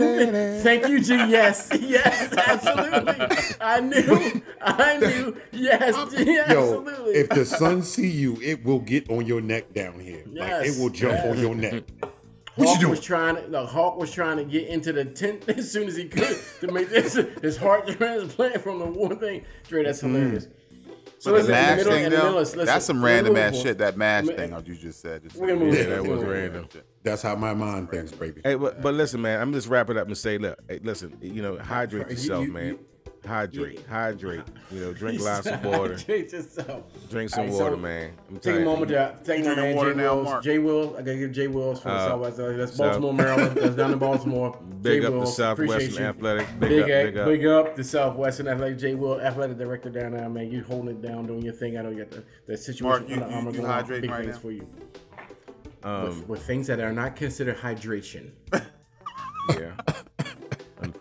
[0.62, 1.14] Thank you, G.
[1.14, 3.26] Yes, yes, absolutely.
[3.60, 4.42] I knew.
[4.60, 5.36] I knew.
[5.52, 6.34] Yes, G.
[6.34, 7.12] Yo, Absolutely.
[7.12, 10.22] if the sun see you, it will get on your neck down here.
[10.26, 10.76] Like Yes.
[10.76, 11.84] it will jump on your neck.
[12.56, 12.90] What Hawk you doing?
[12.90, 15.96] was trying to the Hawk was trying to get into the tent as soon as
[15.96, 19.44] he could to make this his heart transplant from the one thing.
[19.68, 20.14] Dre, that's mm-hmm.
[20.14, 20.48] hilarious.
[21.20, 23.76] So But the listen, the mash thing, in though, listen, that's some random ass shit.
[23.76, 25.22] That mash Ma- thing, you just said.
[25.22, 26.66] Just We're gonna move Yeah, that was random.
[27.02, 28.40] That's how my mind thinks, baby.
[28.42, 31.18] Hey, but, but listen, man, I'm just wrapping it up and say, look, hey, listen,
[31.20, 32.66] you know, hydrate You- yourself, you- man.
[32.68, 32.78] you-
[33.26, 34.42] hydrate, hydrate.
[34.70, 35.96] You know, drink lots of water.
[35.96, 36.84] Hydrate yourself.
[37.10, 38.12] Drink some All right, so water, man.
[38.28, 39.76] I'm Take a moment to take You a moment.
[39.76, 40.24] water Jay now, Wills.
[40.24, 40.44] Mark?
[40.44, 40.94] Jay Wills.
[40.94, 42.36] I gotta give Jay Wills for the Uh, Southwest.
[42.38, 43.56] That's so- Baltimore, Maryland.
[43.56, 44.58] That's down in Baltimore.
[44.82, 46.08] Big Jay up the Southwestern you.
[46.08, 46.46] Athletic.
[46.58, 47.26] Big, Big, up, big up.
[47.26, 48.78] big up the Southwestern Athletic.
[48.78, 50.50] Jay Will, athletic director down there, man.
[50.50, 51.76] You holding it down, doing your thing.
[51.78, 53.84] I know you got the, the situation Mark, you- under you- you going on.
[53.84, 54.40] hydrating Big right things now?
[54.40, 54.66] for you.
[55.82, 58.30] Um, with, with things that are not considered hydration.
[58.52, 59.72] yeah.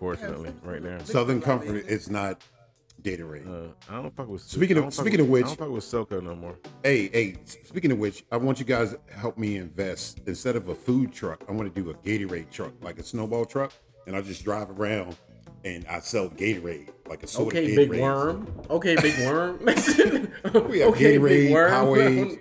[0.09, 0.97] Unfortunately, right now.
[1.03, 2.41] Southern Comfort is not
[3.01, 3.47] Gatorade.
[3.47, 4.41] Uh, I don't fuck with.
[4.41, 6.55] Speaking of- speaking with- of which- I don't fuck with SoCo no more.
[6.83, 7.35] Hey, hey,
[7.65, 10.21] speaking of which, I want you guys to help me invest.
[10.25, 13.43] Instead of a food truck, I want to do a Gatorade truck, like a snowball
[13.45, 13.73] truck,
[14.07, 15.15] and I just drive around
[15.65, 18.01] and I sell Gatorade, like a sort Okay, of big Gatorade.
[18.01, 18.47] worm.
[18.69, 19.59] Okay, big worm.
[20.69, 22.37] We have Gatorade, Powerade, No, Pe-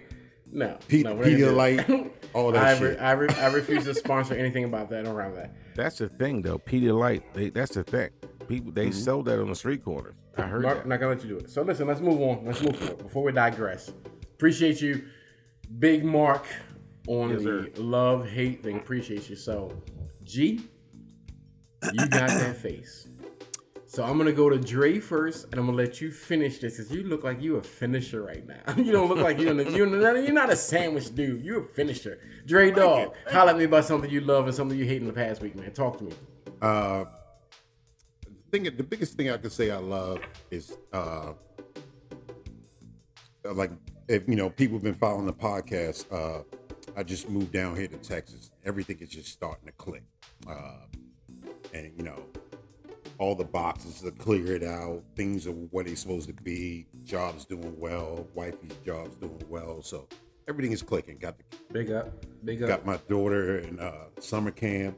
[0.53, 2.83] no, we're not Pedialyte, all that I, shit.
[2.83, 5.55] re- I, re- I refuse to sponsor anything about that around that.
[5.75, 6.59] That's the thing, though.
[6.59, 7.23] Pedialyte.
[7.35, 8.11] They, that's the thing.
[8.47, 8.93] People they mm-hmm.
[8.93, 10.15] sell that on the street corners.
[10.37, 10.89] I heard Mark, that.
[10.89, 11.51] not gonna let you do it.
[11.51, 12.45] So listen, let's move on.
[12.45, 13.93] Let's move forward before we digress.
[14.23, 15.05] Appreciate you,
[15.79, 16.47] Big Mark,
[17.09, 18.77] on Yes, the love hate thing.
[18.77, 19.37] Appreciate you.
[19.37, 19.73] So,
[20.25, 20.61] G,
[21.93, 23.08] you got that face.
[23.99, 26.93] So I'm gonna go to Dre first, and I'm gonna let you finish this because
[26.93, 28.63] you look like you a finisher right now.
[28.77, 31.45] you don't look like you're in a, you're, not, you're not a sandwich dude.
[31.45, 32.21] You're a finisher.
[32.47, 35.13] Dre dog, holla at me about something you love and something you hate in the
[35.13, 35.73] past week, man.
[35.73, 36.13] Talk to me.
[36.63, 37.07] Uh,
[38.23, 40.21] the thing, the biggest thing I could say I love
[40.53, 41.33] is uh,
[43.53, 43.73] like
[44.07, 46.05] if you know people have been following the podcast.
[46.13, 46.45] Uh,
[46.97, 48.53] I just moved down here to Texas.
[48.65, 50.05] Everything is just starting to click,
[50.49, 50.87] uh,
[51.75, 52.23] and you know
[53.19, 55.03] all the boxes are cleared out.
[55.16, 56.87] Things are what they're supposed to be.
[57.05, 58.27] Jobs doing well.
[58.35, 59.83] Wifey's jobs doing well.
[59.83, 60.07] So
[60.47, 61.19] everything is clicking.
[61.19, 62.12] Got the Big up,
[62.45, 62.69] big up.
[62.69, 64.97] got my daughter in uh, summer camp.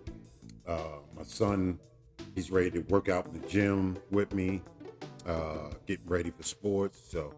[0.66, 1.78] Uh, my son,
[2.34, 4.62] he's ready to work out in the gym with me,
[5.26, 7.00] uh, getting ready for sports.
[7.10, 7.34] So,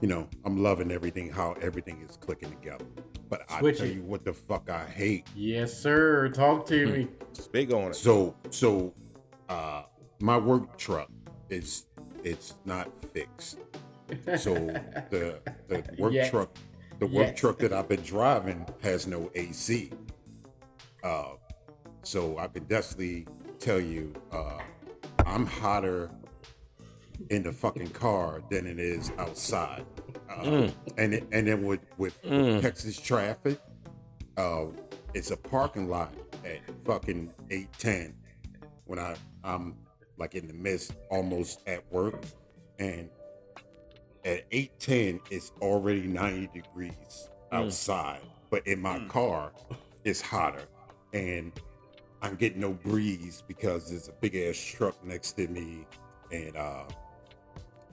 [0.00, 2.86] you know, I'm loving everything, how everything is clicking together.
[3.28, 3.94] But I Switch tell it.
[3.96, 5.26] you what the fuck I hate.
[5.34, 6.30] Yes, sir.
[6.30, 7.08] Talk to me.
[7.32, 7.96] Speak on it.
[7.96, 8.94] So, so
[9.48, 9.82] uh,
[10.20, 11.10] my work truck
[11.48, 11.86] is
[12.24, 13.58] it's not fixed.
[14.36, 14.54] So
[15.10, 16.30] the the work Yet.
[16.30, 16.50] truck,
[16.98, 17.36] the work Yet.
[17.36, 19.90] truck that I've been driving has no AC.
[21.04, 21.32] Uh,
[22.02, 23.26] so I can definitely
[23.58, 24.58] tell you, uh,
[25.26, 26.10] I'm hotter
[27.30, 29.84] in the fucking car than it is outside.
[30.30, 33.58] Uh, And it, and then with with Texas traffic,
[34.36, 34.66] uh,
[35.14, 36.12] it's a parking lot
[36.44, 38.14] at fucking eight ten
[38.86, 39.76] when I I'm
[40.16, 42.22] like in the midst, almost at work,
[42.78, 43.08] and
[44.24, 48.20] at eight ten it's already ninety degrees outside,
[48.50, 49.52] but in my car
[50.04, 50.66] it's hotter,
[51.12, 51.52] and
[52.20, 55.86] I'm getting no breeze because there's a big ass truck next to me,
[56.32, 56.84] and uh,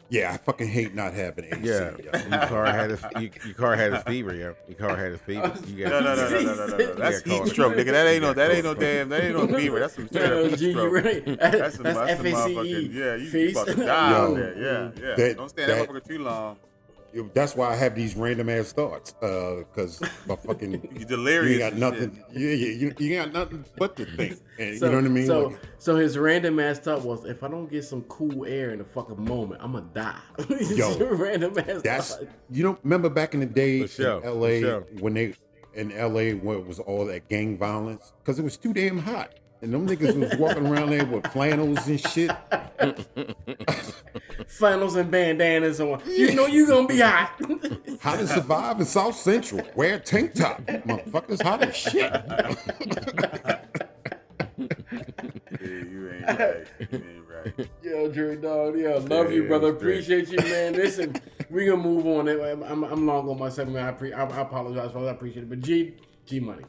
[0.09, 1.59] Yeah, I fucking hate not having AC.
[1.63, 2.19] Yeah, yo.
[2.37, 4.55] your car had a your, your car had a fever, yo.
[4.67, 5.51] Your car had a fever.
[5.67, 6.93] You No, got no, no, no, no, no, no, no.
[6.93, 7.91] That's heat stroke, nigga.
[7.91, 9.79] That ain't no, that ain't no damn, that ain't no fever.
[9.79, 10.93] That's some straight No, up heat G, stroke.
[10.93, 11.25] right.
[11.25, 13.51] That's some, That's that's some FACE motherfucking, yeah, you face.
[13.53, 14.57] about to die Yo, there.
[14.57, 15.15] Yeah, yeah.
[15.15, 16.57] that- Don't stand that that- motherfucker too long.
[17.33, 19.13] That's why I have these random ass thoughts.
[19.21, 21.61] Uh, cause my fucking You you delirious.
[21.61, 22.23] ain't got nothing.
[22.33, 24.39] Yeah, yeah, you, you got nothing but to think.
[24.57, 25.25] And So, you know what I mean?
[25.25, 28.71] So, Like, so his random ass thought was, if I don't get some cool air
[28.71, 30.19] in the fucking moment, I'm gonna die.
[30.75, 32.27] Yo, random ass that's thought.
[32.49, 32.77] you know.
[32.83, 34.61] Remember back in the day sure, in L.A.
[34.61, 34.81] sure.
[35.01, 35.33] when they
[35.73, 36.33] in L.A.
[36.35, 39.33] when it was all that gang violence because it was too damn hot.
[39.65, 42.29] And them niggas was walking around there with flannels and shit.
[44.47, 46.03] flannels and bandanas on.
[46.05, 47.31] You know you gonna be hot.
[47.99, 49.67] How to survive in South Central?
[49.73, 50.61] Wear a tank top.
[50.61, 51.97] Motherfuckers hot as shit.
[51.97, 53.57] Yeah,
[55.59, 56.67] you ain't right.
[56.79, 57.69] You ain't right.
[57.81, 59.69] Yo, Dre Dog, yeah, love you, brother.
[59.69, 60.73] Appreciate you, man.
[60.73, 61.15] Listen,
[61.49, 62.29] we gonna move on.
[62.29, 63.83] I'm, I'm, I'm long on my segment.
[63.83, 65.07] I, pre- I, I apologize for that.
[65.07, 65.49] I appreciate it.
[65.49, 65.95] But G,
[66.27, 66.65] G Money,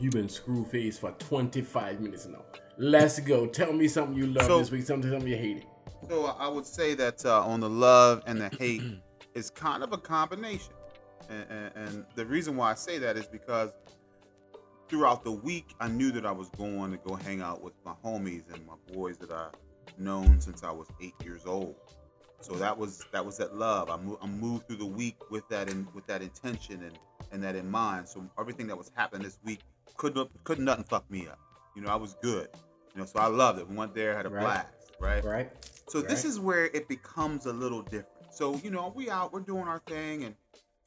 [0.00, 2.42] you've been screw faced for 25 minutes now.
[2.78, 3.46] Let's go.
[3.46, 4.82] Tell me something you love So- this week.
[4.84, 5.66] Something, something you hated.
[6.08, 8.82] So I would say that uh, on the love and the hate
[9.34, 10.72] is kind of a combination,
[11.30, 13.70] and, and, and the reason why I say that is because
[14.88, 17.92] throughout the week I knew that I was going to go hang out with my
[18.04, 19.52] homies and my boys that I've
[19.98, 21.76] known since I was eight years old.
[22.40, 23.88] So that was that was that love.
[23.88, 26.98] I moved, I moved through the week with that in with that intention and
[27.30, 28.08] and that in mind.
[28.08, 29.60] So everything that was happening this week
[29.96, 31.38] couldn't couldn't nothing fuck me up.
[31.74, 32.48] You know, I was good.
[32.94, 33.68] You know, so I loved it.
[33.68, 34.42] We went there, had a Right.
[34.42, 34.68] blast,
[35.00, 35.24] right?
[35.24, 35.50] Right?
[35.88, 38.08] So this is where it becomes a little different.
[38.30, 40.34] So you know, we out, we're doing our thing, and,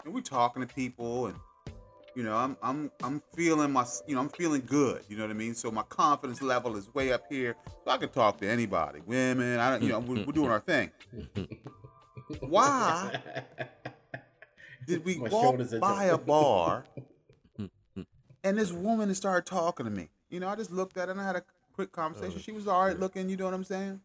[0.04, 1.36] and we're talking to people, and
[2.16, 5.04] you know, I'm I'm I'm feeling my, you know, I'm feeling good.
[5.10, 5.54] You know what I mean?
[5.54, 7.56] So my confidence level is way up here.
[7.84, 9.60] So I can talk to anybody, women.
[9.60, 10.92] I don't, you know, we're, we're doing our thing.
[12.40, 13.20] Why
[14.88, 16.86] did we My walk by a bar
[18.46, 20.10] and this woman started talking to me?
[20.30, 21.44] You know, I just looked at her and I had a
[21.74, 22.40] quick conversation.
[22.40, 23.28] She was all right looking.
[23.28, 24.00] You know what I'm saying?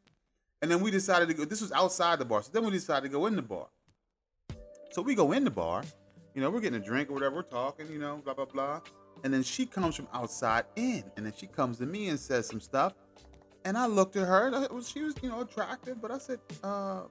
[0.63, 1.45] And then we decided to go.
[1.45, 2.43] This was outside the bar.
[2.43, 3.69] So then we decided to go in the bar.
[4.91, 5.85] So we go in the bar.
[6.35, 7.37] You know, we're getting a drink or whatever.
[7.37, 7.87] We're talking.
[7.93, 8.81] You know, blah blah blah.
[9.23, 12.47] And then she comes from outside in, and then she comes to me and says
[12.47, 12.95] some stuff.
[13.67, 14.47] And I looked at her.
[14.49, 16.01] And she was, you know, attractive.
[16.01, 17.03] But I said, uh,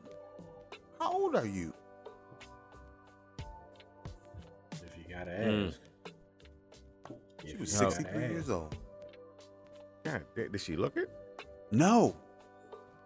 [1.00, 1.74] "How old are you?"
[4.72, 5.89] If you gotta Mm.
[7.50, 7.58] Ask.
[7.58, 8.32] She was you 63 ask.
[8.34, 8.76] years old.
[10.04, 11.10] God, did did she look it?
[11.72, 12.16] No,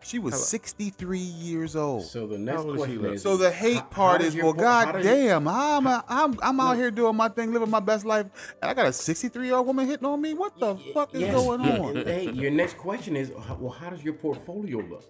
[0.01, 2.03] she was How- 63 years old.
[2.05, 4.53] So the next old she question is So the hate how- part how is, well,
[4.53, 7.79] por- god does your- damn, I'm, I'm I'm out here doing my thing, living my
[7.79, 8.27] best life,
[8.61, 10.33] and I got a 63 year old woman hitting on me.
[10.33, 11.33] What the fuck is Yes.
[11.35, 11.95] going on?
[12.05, 15.03] Hey, your next question is, well, how does your portfolio look?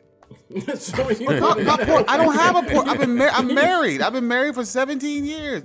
[0.80, 2.88] so My- my por- I don't have a port.
[2.88, 4.02] I've been mar- I'm married.
[4.02, 5.64] I've been married for 17 years.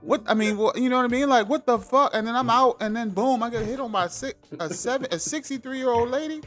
[0.00, 1.28] What I mean, well, you know what I mean?
[1.28, 2.12] Like, what the fuck?
[2.14, 4.72] And then I'm out, and then boom, I get hit on by a six, a
[4.72, 6.40] seven, a 63 year old lady.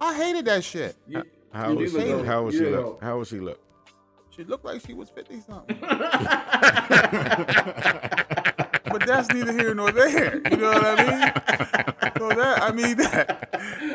[0.00, 0.94] I hated that shit.
[1.06, 2.26] you, How was old do she look look?
[2.26, 2.70] How was she look?
[2.72, 3.60] know, How old she look?
[4.30, 5.76] She looked like she was 50 something.
[5.80, 5.98] but
[9.04, 10.36] that's neither here nor there.
[10.50, 11.32] You know what I mean?
[12.18, 13.48] So that I mean that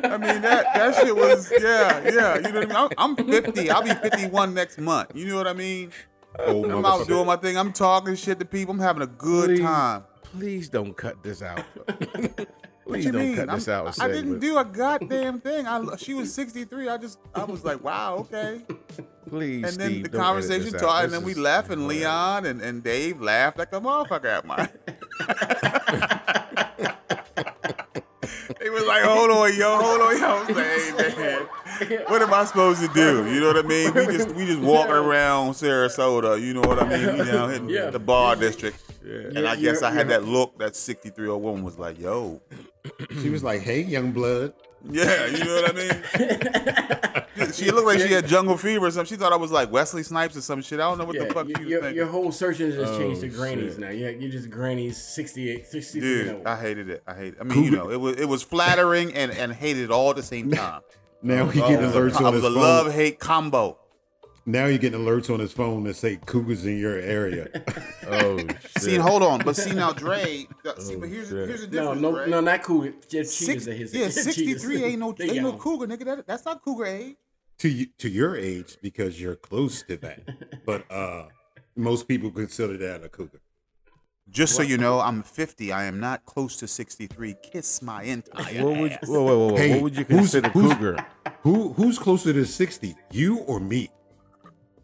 [0.03, 2.35] I mean that that shit was yeah yeah.
[2.35, 2.91] You know what I mean?
[2.97, 3.69] I'm, I'm 50.
[3.69, 5.11] I'll be 51 next month.
[5.15, 5.91] You know what I mean?
[6.39, 7.57] Old I'm out doing my thing.
[7.57, 8.73] I'm talking shit to people.
[8.73, 9.59] I'm having a good Please.
[9.61, 10.03] time.
[10.23, 11.63] Please don't cut this out.
[12.87, 13.35] Please don't mean?
[13.35, 13.99] cut this I'm- out.
[14.01, 15.67] I didn't do a goddamn thing.
[15.67, 16.89] I she was 63.
[16.89, 18.61] I just I was like, wow, okay.
[19.29, 22.03] Please, And then Steve, the conversation this started, and then we left, and hilarious.
[22.03, 24.69] Leon and, and Dave laughed like a motherfucker at mine.
[28.59, 30.27] they was like, hold on, yo, hold on, yo.
[30.27, 33.31] I was like, hey, man, what am I supposed to do?
[33.31, 33.93] You know what I mean?
[33.93, 37.17] We just we just walking around Sarasota, you know what I mean?
[37.19, 37.89] We down hitting Yeah.
[37.89, 38.77] the bar district.
[39.05, 39.13] Yeah.
[39.35, 41.99] And I guess I had you're- that look, that 63 year old woman was like,
[41.99, 42.41] yo.
[43.21, 44.53] She was like, "Hey, young blood."
[44.89, 47.53] Yeah, you know what I mean?
[47.53, 49.05] she looked like she had jungle fever or something.
[49.15, 50.79] She thought I was like Wesley Snipes or some shit.
[50.79, 51.95] I don't know what Yeah, the fuck you, she was your, thinking.
[51.97, 53.79] your whole search engine just changed to Oh, grannies shit.
[53.79, 53.89] now.
[53.89, 56.45] Yeah, you're just grannies 68, 63 Dude.
[56.45, 57.03] I hated it.
[57.07, 57.37] I hate it.
[57.39, 60.15] I mean, you know, it was it was flattering and and hated it all at
[60.17, 60.81] the same time.
[61.21, 63.79] Now he Oh, getting it was alerts a, on it was a love hate combo.
[64.45, 67.47] Now you're getting alerts on his phone that say cougars in your area.
[68.05, 68.57] Oh, shit.
[68.79, 70.45] See, hold on, but see now, Dre.
[70.77, 71.47] See, but here's shit.
[71.47, 72.01] here's the no, difference.
[72.01, 72.29] no, Dre.
[72.29, 72.93] no, not cougar.
[73.07, 73.93] Just Six, cheetahs are his.
[73.95, 76.03] yeah, sixty three ain't no They ain't no cougar, nigga.
[76.05, 77.15] That, that's not cougar age.
[77.59, 80.19] to you, to your age because you're close to that.
[80.65, 81.27] But uh
[81.77, 83.39] most people consider that a cougar.
[84.29, 85.71] Just so you know, I'm 50.
[85.71, 87.35] I am not close to 63.
[87.41, 89.07] Kiss my entire What would ass.
[89.07, 89.57] whoa, whoa, whoa, whoa.
[89.57, 91.05] Hey, what would you consider who's- cougar?
[91.43, 92.95] Who who's closer to 60?
[93.11, 93.89] You or me?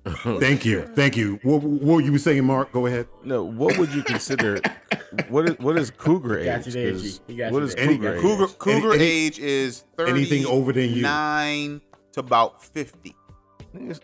[0.39, 1.39] Thank you, thank you.
[1.43, 2.72] What, what you were saying, Mark?
[2.72, 3.08] Go ahead.
[3.24, 4.60] No, what would you consider?
[5.28, 6.45] what is what is cougar age?
[6.45, 7.36] got you there, 'Cause G.
[7.36, 7.86] Got What you is there.
[7.88, 8.22] cougar age?
[8.22, 11.02] Cougar Cougar any- age is thirty anything over than you.
[11.02, 11.82] nine
[12.14, 13.16] to about fifty.
[13.76, 14.00] Niggas-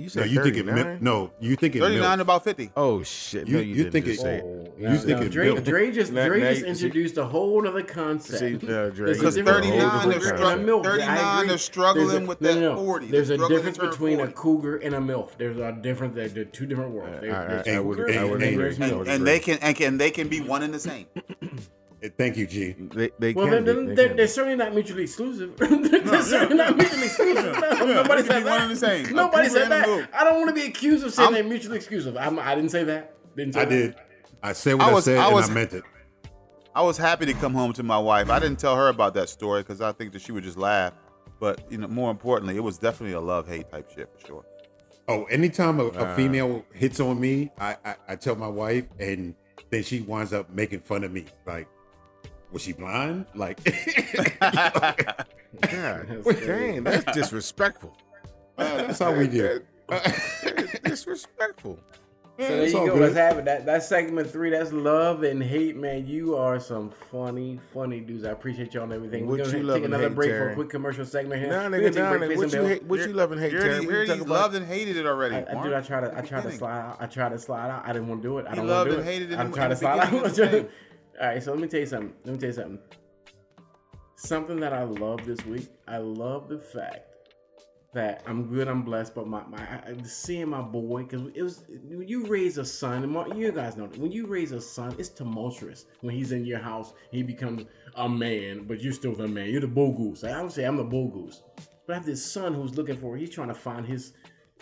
[0.00, 0.74] You No, said you thinking 39?
[0.86, 1.02] milk?
[1.02, 2.26] No, you thinking Thirty nine milk.
[2.26, 2.70] about fifty.
[2.74, 3.46] Oh shit!
[3.46, 4.78] You- no, you, you think just it- Oh, it.
[4.80, 5.64] now- think now it's Dre, milk.
[5.64, 8.38] Dre just Dre now just you- see- introduced a whole other concept.
[8.38, 10.66] See, uh, Dre, Because you- difference thirty between a nine cougar is struggling.
[10.66, 10.84] milf.
[10.84, 11.54] Thirty I nine agree.
[11.54, 12.76] is struggling There's a- with that no, no.
[12.82, 13.06] forty.
[13.08, 15.30] There's a difference between a cougar and a milf.
[15.36, 16.14] There's a difference.
[16.14, 17.16] They're, they're two different worlds.
[17.18, 18.56] I- There- I- there's I would- cougar I would and agree.
[18.56, 21.06] there's and, and they can and can they can be one and the same.
[22.16, 22.72] Thank you, G.
[22.78, 25.54] They, they Well, can they're, be, they're, they they're, they're certainly not mutually exclusive.
[25.58, 27.54] they're certainly not mutually exclusive.
[27.60, 28.76] No, nobody said be the that.
[28.76, 29.14] same.
[29.14, 29.86] Nobody said that.
[29.86, 30.08] milf.
[30.14, 32.16] I don't want to be accused of saying I'm- they're mutually exclusive.
[32.16, 33.14] I'm, I didn't say that.
[33.36, 33.70] Didn't say I that.
[33.70, 33.94] did.
[34.42, 35.84] I said what I I, was- said, I and I meant it.
[36.74, 38.30] I was happy to come home to my wife.
[38.30, 40.94] I didn't tell her about that story because I think that she would just laugh.
[41.40, 44.44] But you know, more importantly, it was definitely a love hate type shit for sure.
[45.08, 46.12] Oh, anytime a, Uh.
[46.12, 49.34] a female hits on me, I, I I tell my wife, and
[49.70, 51.24] then she winds up making fun of me.
[51.46, 51.66] Like,
[52.52, 53.26] was she blind?
[53.34, 53.58] Like,
[54.40, 55.26] God,
[55.60, 57.96] dang, that's disrespectful.
[58.58, 59.60] Uh, that's how we do.
[59.88, 61.78] That's disrespectful.
[62.38, 62.86] So there It's you go.
[62.94, 63.00] good.
[63.02, 63.44] Let's have it.
[63.44, 64.48] That that's segment three.
[64.48, 66.06] That's love and hate, man.
[66.06, 68.24] You are some funny, funny dudes.
[68.24, 69.26] I appreciate y'all and everything.
[69.26, 71.50] What We're gonna you take love another hate, break for a quick commercial segment here.
[71.50, 72.36] Nah, We're nigga, take a nah, nigga.
[72.38, 72.68] What you bills.
[72.68, 72.82] hate?
[72.84, 73.70] What you love and hate, You Terry?
[73.72, 74.28] already, What you you already about?
[74.30, 75.34] loved and hated it already.
[75.36, 76.96] I, I, dude, I tried to, I What tried to slide out.
[76.98, 77.82] I tried to slide out.
[77.86, 78.46] I didn't want to do it.
[78.48, 79.12] I don't want to do and it.
[79.12, 80.70] hated it I'm trying to slide out.
[81.20, 81.42] Beginning of the thing.
[81.42, 82.14] All right, so let me tell you something.
[82.24, 82.78] Let me tell you something.
[84.16, 85.68] Something that I love this week.
[85.88, 87.10] I love the fact
[87.92, 89.58] that I'm good, I'm blessed, but my, my
[90.04, 93.88] seeing my boy because it was when you raise a son, and you guys know
[93.88, 96.92] that when you raise a son, it's tumultuous when he's in your house.
[97.10, 97.64] He becomes
[97.96, 99.50] a man, but you're still the man.
[99.50, 100.22] You're the bull goose.
[100.22, 101.42] I would say I'm the bull goose.
[101.86, 103.16] But I have this son who's looking for.
[103.16, 104.12] He's trying to find his,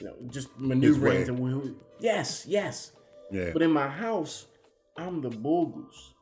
[0.00, 1.76] you know, just maneuvering to who.
[2.00, 2.92] Yes, yes.
[3.30, 3.50] Yeah.
[3.52, 4.46] But in my house,
[4.96, 6.14] I'm the bull goose.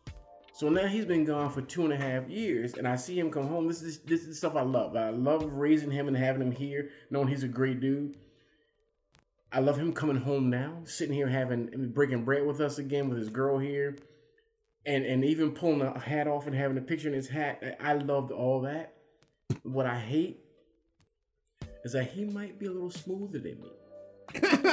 [0.56, 3.30] So now he's been gone for two and a half years, and I see him
[3.30, 3.68] come home.
[3.68, 4.96] This is this is stuff I love.
[4.96, 8.16] I love raising him and having him here, knowing he's a great dude.
[9.52, 13.18] I love him coming home now, sitting here having breaking bread with us again with
[13.18, 13.98] his girl here,
[14.86, 17.76] and and even pulling a hat off and having a picture in his hat.
[17.78, 18.94] I loved all that.
[19.62, 20.40] What I hate
[21.84, 23.72] is that he might be a little smoother than me.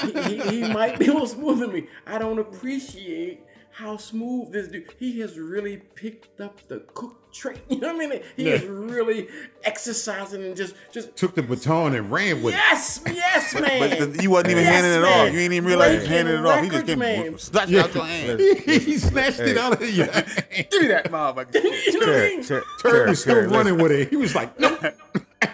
[0.01, 1.87] he, he, he might be a little smoother than me.
[2.07, 3.41] I don't appreciate
[3.73, 4.93] how smooth this dude.
[4.99, 7.57] He has really picked up the cook trait.
[7.69, 8.21] You know what I mean?
[8.37, 9.27] He is really
[9.63, 12.57] exercising and just just Took the baton and ran with it.
[12.57, 13.79] yes, yes, man.
[13.99, 15.33] But the- you wasn't even Yes, handing it off.
[15.33, 16.63] You ain't even realize you handing it off.
[16.63, 17.37] He just came man.
[17.39, 17.75] snatched it.
[17.75, 18.39] it out your hand.
[18.65, 20.45] he snatched it out of your hand.
[20.69, 21.55] Give me that motherfucker.
[21.63, 22.43] you know what I mean?
[22.43, 24.09] Terry, Terry, Turd Terry, was still running with it.
[24.09, 24.83] He was like, nope.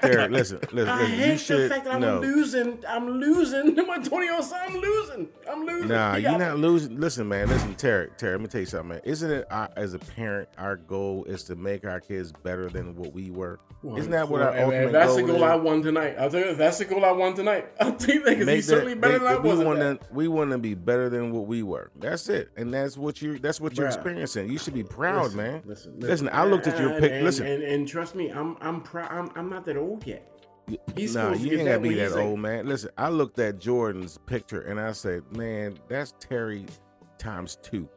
[0.01, 1.11] Terry, listen, listen, I listen.
[1.11, 2.19] You hate the should fact that I'm no.
[2.19, 2.83] losing.
[2.87, 3.75] I'm losing.
[3.87, 5.29] My 20 year old son, I'm losing.
[5.49, 5.87] I'm losing.
[5.89, 6.99] Nah, He you're not losing.
[6.99, 7.47] Listen, man.
[7.49, 8.09] Listen, Terry.
[8.17, 9.01] Terry, let me tell you something, man.
[9.03, 12.95] Isn't it our, as a parent, our goal is to make our kids better than
[12.95, 13.59] what we were?
[13.95, 16.15] Isn't that what our Well, ultimate and that's the goal goal I won tonight.
[16.19, 17.69] I'll tell you, that's the goal I won tonight.
[17.79, 19.59] I'll tell you that because he's certainly better they- than I we was.
[19.61, 21.89] at want to we want to be better than what we were.
[21.95, 24.51] That's it, and that's what you that's what you're experiencing.
[24.51, 25.61] You should be proud, Listen, man.
[25.65, 26.29] Listen, listen.
[26.33, 27.23] I looked at your and- pic.
[27.23, 29.09] Listen, and, and trust me, I'm I'm proud.
[29.13, 30.25] I'm, I'm not that old yet.
[30.95, 32.67] He's nah, you ain't gotta be that he's like- old, man.
[32.67, 36.65] Listen, I looked at Jordan's picture and I said, man, that's Terry
[37.17, 37.89] times two.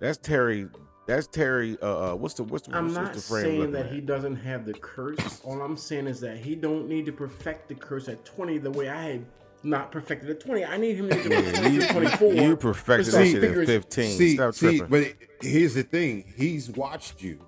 [0.00, 0.68] That's Terry.
[1.06, 1.76] That's Terry.
[1.82, 3.92] Uh, uh what's the what's the, I'm what's not the frame saying that at?
[3.92, 5.40] he doesn't have the curse.
[5.44, 8.70] All I'm saying is that he don't need to perfect the curse at 20 the
[8.70, 9.26] way I had
[9.62, 10.64] not perfected at 20.
[10.64, 12.32] I need him to get to 23, 24.
[12.34, 14.18] You perfected to that shit in 15.
[14.18, 14.86] See, Stop see, tripping.
[14.88, 16.24] but here's the thing.
[16.36, 17.40] He's watched you,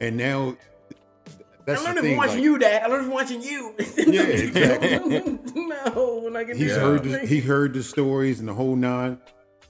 [0.00, 0.56] and now
[1.66, 2.10] that's I learned it thing.
[2.12, 2.82] from watching like, you, Dad.
[2.82, 3.74] I learned from watching you.
[4.06, 5.38] Yeah, exactly.
[5.54, 9.18] no, when I get He's heard the, he heard the stories and the whole nine.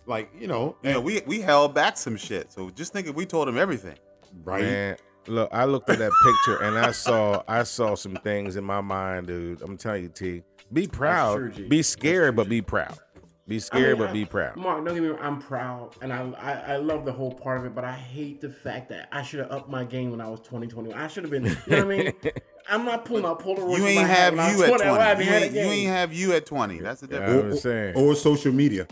[0.06, 2.52] Like you know, You know, we we held back some shit.
[2.52, 3.96] So just think if we told him everything.
[4.42, 4.62] right?
[4.62, 4.96] Man,
[5.28, 8.80] look, I looked at that picture and I saw I saw some things in my
[8.82, 9.62] mind, dude.
[9.62, 10.42] I'm telling you, T.
[10.72, 11.54] Be proud.
[11.54, 12.98] true, Be scared, true, but be proud.
[13.46, 14.56] Be I scared, mean, but I- be proud.
[14.56, 15.18] Mark, don't get me wrong.
[15.20, 17.74] I'm proud, and I, I I love the whole part of it.
[17.74, 20.40] But I hate the fact that I should have upped my game when I was
[20.40, 20.98] 20, 21.
[20.98, 21.44] I should have been.
[21.44, 22.12] You know what I mean?
[22.70, 23.76] I'm not pulling out Polaroids.
[23.76, 24.84] You ain't have I was you at 20.
[24.84, 25.24] 20.
[25.24, 26.78] You ain't, you ain't have you at 20.
[26.78, 27.28] That's the difference.
[27.28, 27.52] Yeah, I difference.
[27.54, 27.94] was saying.
[27.96, 28.86] Or social media.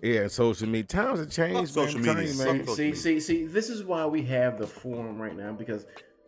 [0.00, 0.84] Yeah, social media.
[0.84, 1.54] Times have changed.
[1.54, 1.66] man.
[1.66, 2.32] social I'm telling media.
[2.32, 2.60] you, man.
[2.60, 2.96] social see, media.
[3.00, 3.44] see, see.
[3.46, 5.84] This is why we have the forum right now because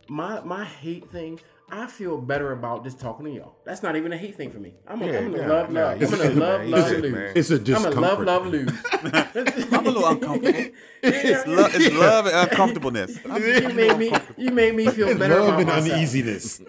[0.08, 1.40] my my hate thing.
[1.68, 3.56] I feel better about just talking to y'all.
[3.64, 4.74] That's not even a hate thing for me.
[4.86, 6.00] I'm, a, Yeah, I'm gonna yeah, love, nah, love.
[6.00, 6.70] you I'm gonna love, man.
[6.70, 7.12] Love, should, lose.
[7.12, 7.32] man.
[7.34, 8.26] It's a I'm gonna discomfort.
[8.26, 8.72] love, love, lose.
[9.72, 10.64] I'm a little uncomfortable.
[11.08, 13.18] It's, lo- it's love and uncomfortableness.
[13.28, 14.12] I'm- you made me.
[14.36, 15.92] You made me feel It's better love about and myself.
[15.92, 16.60] uneasiness.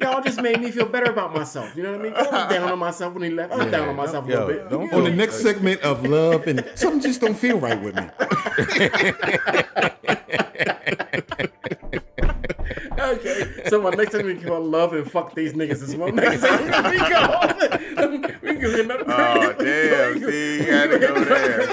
[0.00, 1.74] Y'all y'all just made me feel better about myself.
[1.76, 2.14] You know what I mean?
[2.14, 3.52] I was down on myself when he left.
[3.52, 4.70] I was down on myself a Yo, little bit.
[4.70, 5.10] don't On know?
[5.10, 8.08] the next segment of love, and something just don't feel right with me.
[13.02, 16.40] Okay, so my next time we call love and fuck these niggas is one next
[16.40, 18.30] time we go.
[18.42, 21.66] we can get another Oh, damn, see, you had to go there,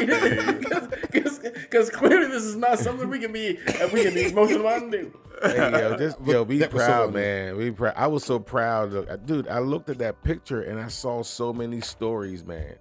[1.62, 4.84] Because clearly this is not something we can be uh, we can be emotional about
[4.84, 5.20] and do.
[5.42, 7.58] Hey, yo, just yo, be That was so proud, man.
[7.58, 7.94] Be proud.
[7.96, 9.48] I was so proud, of, dude.
[9.48, 12.76] I looked at that picture and I saw so many stories, man.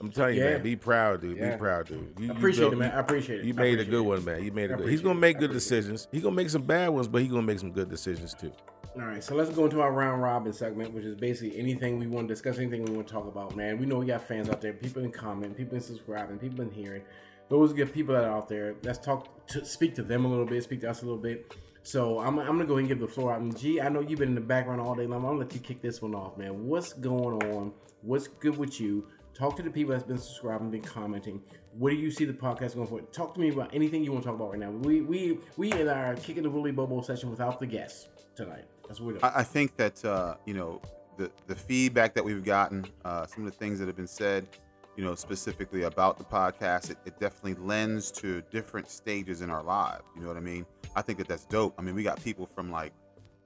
[0.00, 0.50] I'm telling you, Yeah.
[0.52, 0.62] man.
[0.62, 1.36] Be proud, dude.
[1.36, 1.52] Yeah.
[1.52, 2.14] Be proud, dude.
[2.18, 2.92] You, you Appreciate built- it, man.
[2.92, 3.44] I appreciate it.
[3.46, 4.08] You made a good it.
[4.08, 4.42] one, man.
[4.42, 4.88] You made a good.
[4.88, 6.08] He's gonna make good decisions.
[6.10, 8.52] He's gonna make some bad ones, but he's gonna make some good decisions too.
[8.96, 12.08] All right, so let's go into our round robin segment, which is basically anything we
[12.08, 13.54] want to discuss, anything we want to talk about.
[13.54, 16.62] Man, we know we got fans out there, people in comment, people in subscribing, people
[16.62, 17.02] in hearing.
[17.50, 18.74] Those good people that are out there.
[18.82, 21.54] Let's talk to speak to them a little bit, speak to us a little bit.
[21.82, 23.40] So I'm, I'm gonna go ahead and give the floor out.
[23.40, 25.20] And G, I know you've been in the background all day long.
[25.20, 26.66] I'm gonna let you kick this one off, man.
[26.66, 27.72] What's going on?
[28.02, 29.06] What's good with you?
[29.40, 31.40] Talk to the people that's been subscribing, been commenting.
[31.78, 33.00] What do you see the podcast going for?
[33.00, 34.70] Talk to me about anything you want to talk about right now.
[34.70, 38.66] We we we in our kicking the Willy Bobo session without the guests tonight.
[38.86, 39.24] That's what we're doing.
[39.24, 40.82] I, I think that uh, you know
[41.16, 44.46] the the feedback that we've gotten, uh, some of the things that have been said,
[44.94, 49.62] you know, specifically about the podcast, it, it definitely lends to different stages in our
[49.62, 50.02] lives.
[50.16, 50.66] You know what I mean?
[50.94, 51.72] I think that that's dope.
[51.78, 52.92] I mean, we got people from like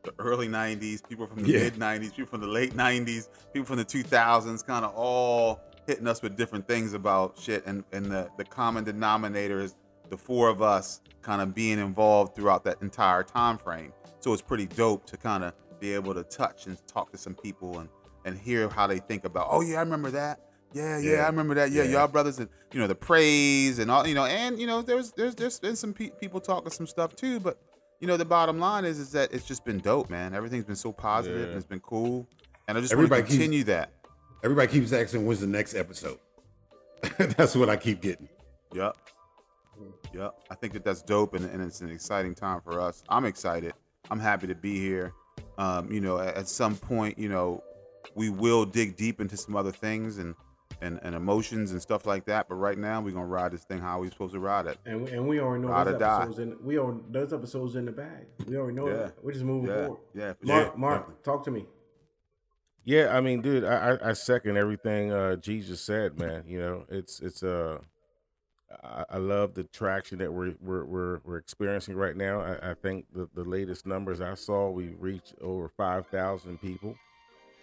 [0.02, 1.58] the early '90s, people from the Yeah.
[1.60, 6.06] mid '90s, people from the late '90s, people from the 2000s, kind of all hitting
[6.06, 7.64] us with different things about shit.
[7.66, 9.74] And and the the common denominator is
[10.10, 13.92] the four of us kind of being involved throughout that entire time frame.
[14.20, 17.34] So it's pretty dope to kind of be able to touch and talk to some
[17.34, 17.88] people and
[18.24, 19.48] and hear how they think about.
[19.50, 20.40] Oh yeah, I remember that.
[20.72, 21.16] Yeah, yeah, Yeah.
[21.22, 21.70] I remember that.
[21.70, 21.90] Yeah, Yeah.
[22.00, 25.12] y'all brothers and you know the praise and all you know and you know there's
[25.12, 27.58] there's there's been some pe- people talking some stuff too, but
[28.00, 30.34] you know the bottom line is is that it's just been dope, man.
[30.34, 31.46] Everything's been so positive Yeah.
[31.48, 32.26] and it's been cool,
[32.66, 33.92] and I just want to keeps- continue that.
[34.44, 36.18] Everybody keeps asking, "When's the next episode?"
[37.18, 38.28] That's what I keep getting.
[38.74, 38.96] Yep.
[40.12, 40.34] Yep.
[40.50, 43.02] I think that that's dope and, and it's an exciting time for us.
[43.08, 43.72] I'm excited.
[44.10, 45.12] I'm happy to be here.
[45.58, 47.62] Um, you know, at, at some point, you know,
[48.14, 50.34] we will dig deep into some other things and,
[50.80, 52.48] and, and emotions and stuff like that.
[52.48, 54.78] But right now, we're going to ride this thing how we supposed to ride it.
[54.86, 56.16] And we, and we already know Ride those or die.
[56.22, 58.26] episodes in we already those episodes in the bag.
[58.46, 58.94] We already know Yeah.
[58.94, 59.14] that.
[59.24, 59.86] We're just moving Yeah.
[59.86, 60.00] forward.
[60.14, 60.32] Yeah.
[60.42, 60.76] Mark, sure.
[60.76, 61.66] Mark, talk to me.
[62.84, 66.44] Yeah, I mean, dude, I, I, I second everything uh G just said, man.
[66.46, 67.78] You know, it's it's uh
[68.82, 72.40] I, I love the traction that we're we're we're, we're experiencing right now.
[72.40, 76.96] I, I think the, the latest numbers I saw, we reached over five thousand people.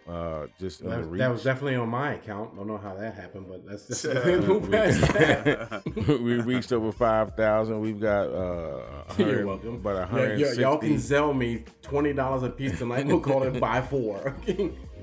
[0.09, 2.51] Uh, just on the That, that was definitely on my account.
[2.53, 5.84] I don't know how that happened, but that's just move past that.
[6.22, 7.80] we reached over five thousand.
[7.82, 9.80] We've got uh, You're welcome.
[9.80, 13.05] But a Yeah, hundred yeah, y'all can sell me twenty dollars a piece tonight.
[13.05, 14.36] We'll call it buy four.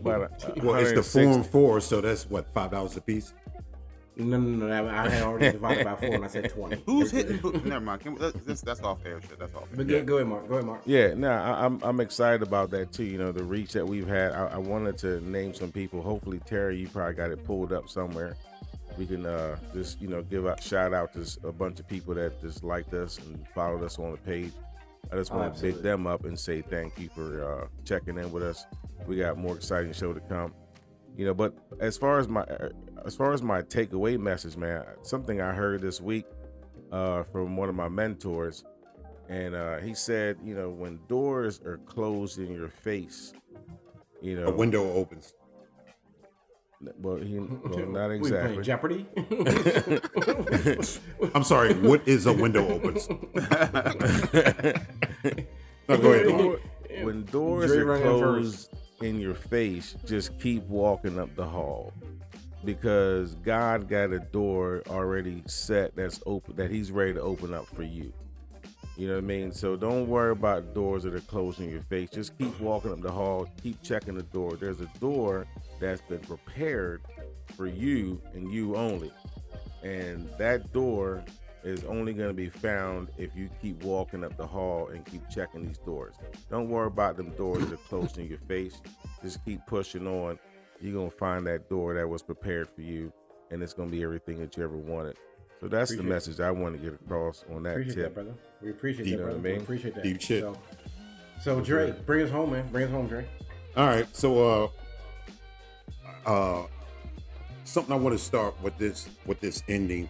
[0.00, 0.10] Okay.
[0.10, 3.00] About a, a Well, it's the 160 form four, so that's what five dollars a
[3.00, 3.32] piece.
[4.20, 4.88] No, no, no.
[4.88, 6.82] I had already divided by four, and I said twenty.
[6.86, 7.38] Who's hitting?
[7.38, 8.00] Who, never mind.
[8.00, 9.38] Can we, that's, that's off air shit.
[9.38, 9.76] That's off air.
[9.76, 10.48] But go, go ahead, Mark.
[10.48, 10.82] Go ahead, Mark.
[10.86, 13.04] Yeah, no, I, I'm I'm excited about that too.
[13.04, 14.32] You know, the reach that we've had.
[14.32, 16.02] I, I wanted to name some people.
[16.02, 18.36] Hopefully, Terry, you probably got it pulled up somewhere.
[18.98, 22.14] We can uh, just you know give out shout out to a bunch of people
[22.14, 24.52] that just liked us and followed us on the page.
[25.10, 28.30] I just want to big them up and say thank you for uh, checking in
[28.30, 28.66] with us.
[29.06, 30.52] We got more exciting show to come.
[31.16, 32.68] You know, but as far as my uh,
[33.04, 36.26] as far as my takeaway message, man, something I heard this week
[36.92, 38.64] uh, from one of my mentors,
[39.28, 43.32] and uh, he said, you know, when doors are closed in your face,
[44.20, 45.34] you know, A window opens.
[46.98, 48.62] Well, he, well not We exactly.
[48.62, 49.06] Jeopardy.
[51.34, 51.74] I'm sorry.
[51.74, 53.08] What is a window opens?
[55.88, 56.60] No, go ahead.
[57.02, 58.20] When doors Dre are run in first.
[58.20, 58.70] closed
[59.02, 61.94] in your face, just keep walking up the hall
[62.62, 67.66] because God got a door already set that's open that He's ready to open up
[67.68, 68.12] for you.
[68.98, 69.52] You know what I mean?
[69.52, 72.10] So don't worry about doors that are closed in your face.
[72.10, 74.56] Just keep walking up the hall, keep checking the door.
[74.56, 75.46] There's a door
[75.78, 77.02] that's been prepared
[77.54, 79.12] for you and you only.
[79.84, 81.22] And that door
[81.62, 85.22] is only going to be found if you keep walking up the hall and keep
[85.30, 86.16] checking these doors.
[86.50, 88.80] Don't worry about them doors that are closed in your face.
[89.22, 90.40] Just keep pushing on.
[90.80, 93.12] You're going to find that door that was prepared for you,
[93.52, 95.16] and it's going to be everything that you ever wanted.
[95.60, 98.14] So that's Appreciate the message I want to get across on that appreciate that, tip.
[98.14, 98.34] brother.
[98.62, 99.36] We appreciate Deep, that, brother.
[99.38, 100.04] you know what I We appreciate that.
[100.04, 100.42] Deep shit.
[100.42, 100.56] So,
[101.42, 102.68] so Dre, bring us home, man.
[102.68, 103.26] Bring us home, Dre.
[103.76, 104.06] All right.
[104.16, 104.70] So,
[106.26, 106.66] uh, uh,
[107.64, 110.08] something I want to start with this with this ending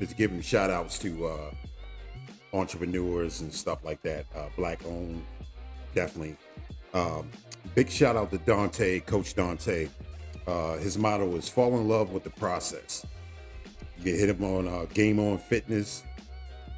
[0.00, 1.50] is giving shout outs to uh,
[2.52, 4.26] entrepreneurs and stuff like that.
[4.36, 5.24] Uh, black owned,
[5.94, 6.36] definitely.
[6.92, 7.30] Um,
[7.74, 9.88] big shout out to Dante, Coach Dante.
[10.46, 13.06] Uh, his motto is fall in love with the process.
[14.00, 16.04] You can hit him on uh, Game On Fitness,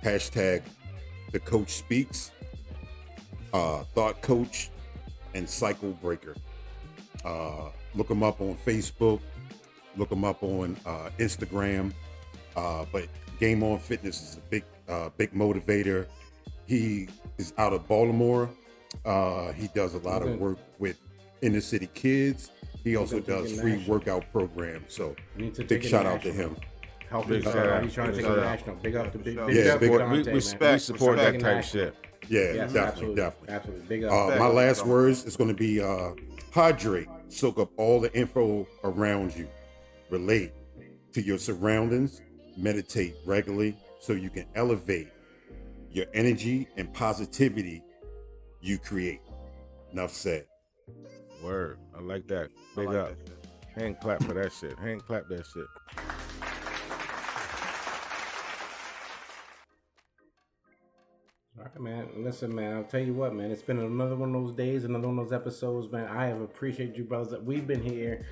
[0.03, 0.63] hashtag
[1.31, 2.33] the coach speaks,
[3.53, 4.71] uh, thought coach,
[5.33, 6.35] and cycle breaker.
[7.25, 9.21] Uh, look him up on Facebook,
[9.97, 11.93] look him up on uh, Instagram.
[12.57, 13.07] Uh, but
[13.39, 16.07] Game On Fitness is a big, uh, big motivator.
[16.67, 17.09] He
[17.39, 18.51] is out of Baltimore.
[19.05, 20.99] Uh, he does a lot of work with
[21.41, 22.51] inner city kids.
[22.83, 24.93] He also does free workout programs.
[24.93, 26.57] So big shout out to him.
[27.13, 27.53] Help Big him.
[27.53, 27.83] shout.
[27.85, 28.77] He's trying to take it national.
[28.77, 29.99] Big up to big, Yeah, big big up to up.
[30.01, 31.85] Dante, we, we, Respect, we support that type National.
[31.85, 31.95] shit.
[32.29, 33.55] Yeah, Yes, definitely, absolutely, definitely.
[33.55, 33.87] absolutely.
[33.87, 34.13] Big up.
[34.13, 36.13] Uh, my last words is going to be uh,
[36.55, 37.09] hydrate.
[37.29, 39.47] Soak up all the info around you.
[40.09, 40.53] Relate
[41.13, 42.23] to your surroundings.
[42.57, 45.09] Meditate regularly so you can elevate
[45.91, 47.83] your energy and positivity
[48.63, 49.21] you create.
[49.93, 50.47] Enough said.
[51.45, 51.79] Word.
[51.95, 52.49] I like that.
[52.73, 53.09] I Big like up.
[53.27, 53.83] that.
[53.83, 54.79] Hand clap for that shit.
[54.79, 55.67] Hand clap that shit.
[61.63, 62.09] All right, man.
[62.17, 62.77] Listen, man.
[62.77, 63.53] I'll tell you what, man.
[63.53, 66.09] It's been another one of those days, another one of those episodes, man.
[66.09, 67.31] I have appreciated you, brothers.
[67.31, 68.27] That we've been here.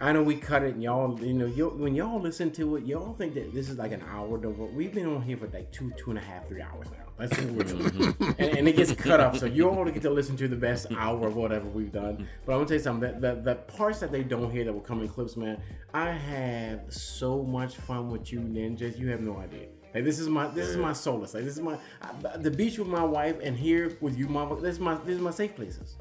[0.00, 2.84] I know we cut it, and y'all, you know, you when y'all listen to it,
[2.84, 4.28] y'all think that this is like an hour.
[4.28, 7.06] We've been on here for like two, two and a half, three hours now.
[7.18, 8.24] That's what we're doing, mm-hmm.
[8.38, 10.54] and, and it gets cut up, so you all only get to listen to the
[10.54, 12.28] best hour of whatever we've done.
[12.46, 13.20] But I'm gonna tell you something.
[13.20, 15.60] That the, the parts that they don't hear that will come in clips, man.
[15.92, 18.96] I have so much fun with you, ninjas.
[18.96, 19.66] You have no idea.
[19.94, 21.34] Like this is my this is my solace.
[21.34, 24.60] Like this is my I, the beach with my wife and here with you, mother.
[24.60, 25.96] This is my this is my safe places.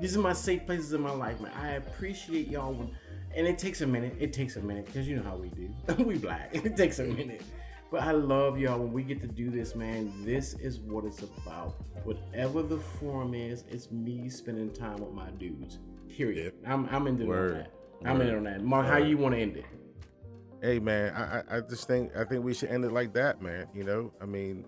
[0.00, 1.52] These are my safe places in my life, man.
[1.60, 2.90] I appreciate y'all when,
[3.34, 4.14] and it takes a minute.
[4.18, 5.72] It takes a minute because you know how we do.
[6.04, 6.50] we black.
[6.52, 7.42] It takes a minute.
[7.90, 10.12] But I love y'all when we get to do this, man.
[10.24, 11.74] This is what it's about.
[12.04, 15.78] Whatever the form is, it's me spending time with my dudes.
[16.08, 16.54] Period.
[16.66, 17.56] I'm I'm into Word.
[17.56, 17.72] that.
[18.04, 18.62] I'm in on that.
[18.62, 19.64] Mark, how you want to end it?
[20.60, 23.40] Hey man, I, I I just think I think we should end it like that,
[23.40, 23.66] man.
[23.74, 24.64] You know, I mean,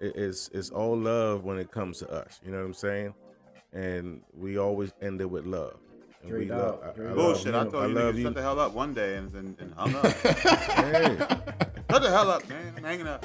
[0.00, 2.40] it, it's it's all love when it comes to us.
[2.44, 3.14] You know what I'm saying?
[3.72, 5.78] And we always end it with love.
[6.24, 7.16] And we love I- straight I up.
[7.16, 7.54] love Bullshit.
[7.54, 7.70] I you.
[7.70, 10.04] told you love niggas shut the hell up one day and and, and hung up.
[10.80, 11.16] Hey.
[11.90, 12.74] shut the hell up, man.
[12.76, 13.24] I'm hanging up.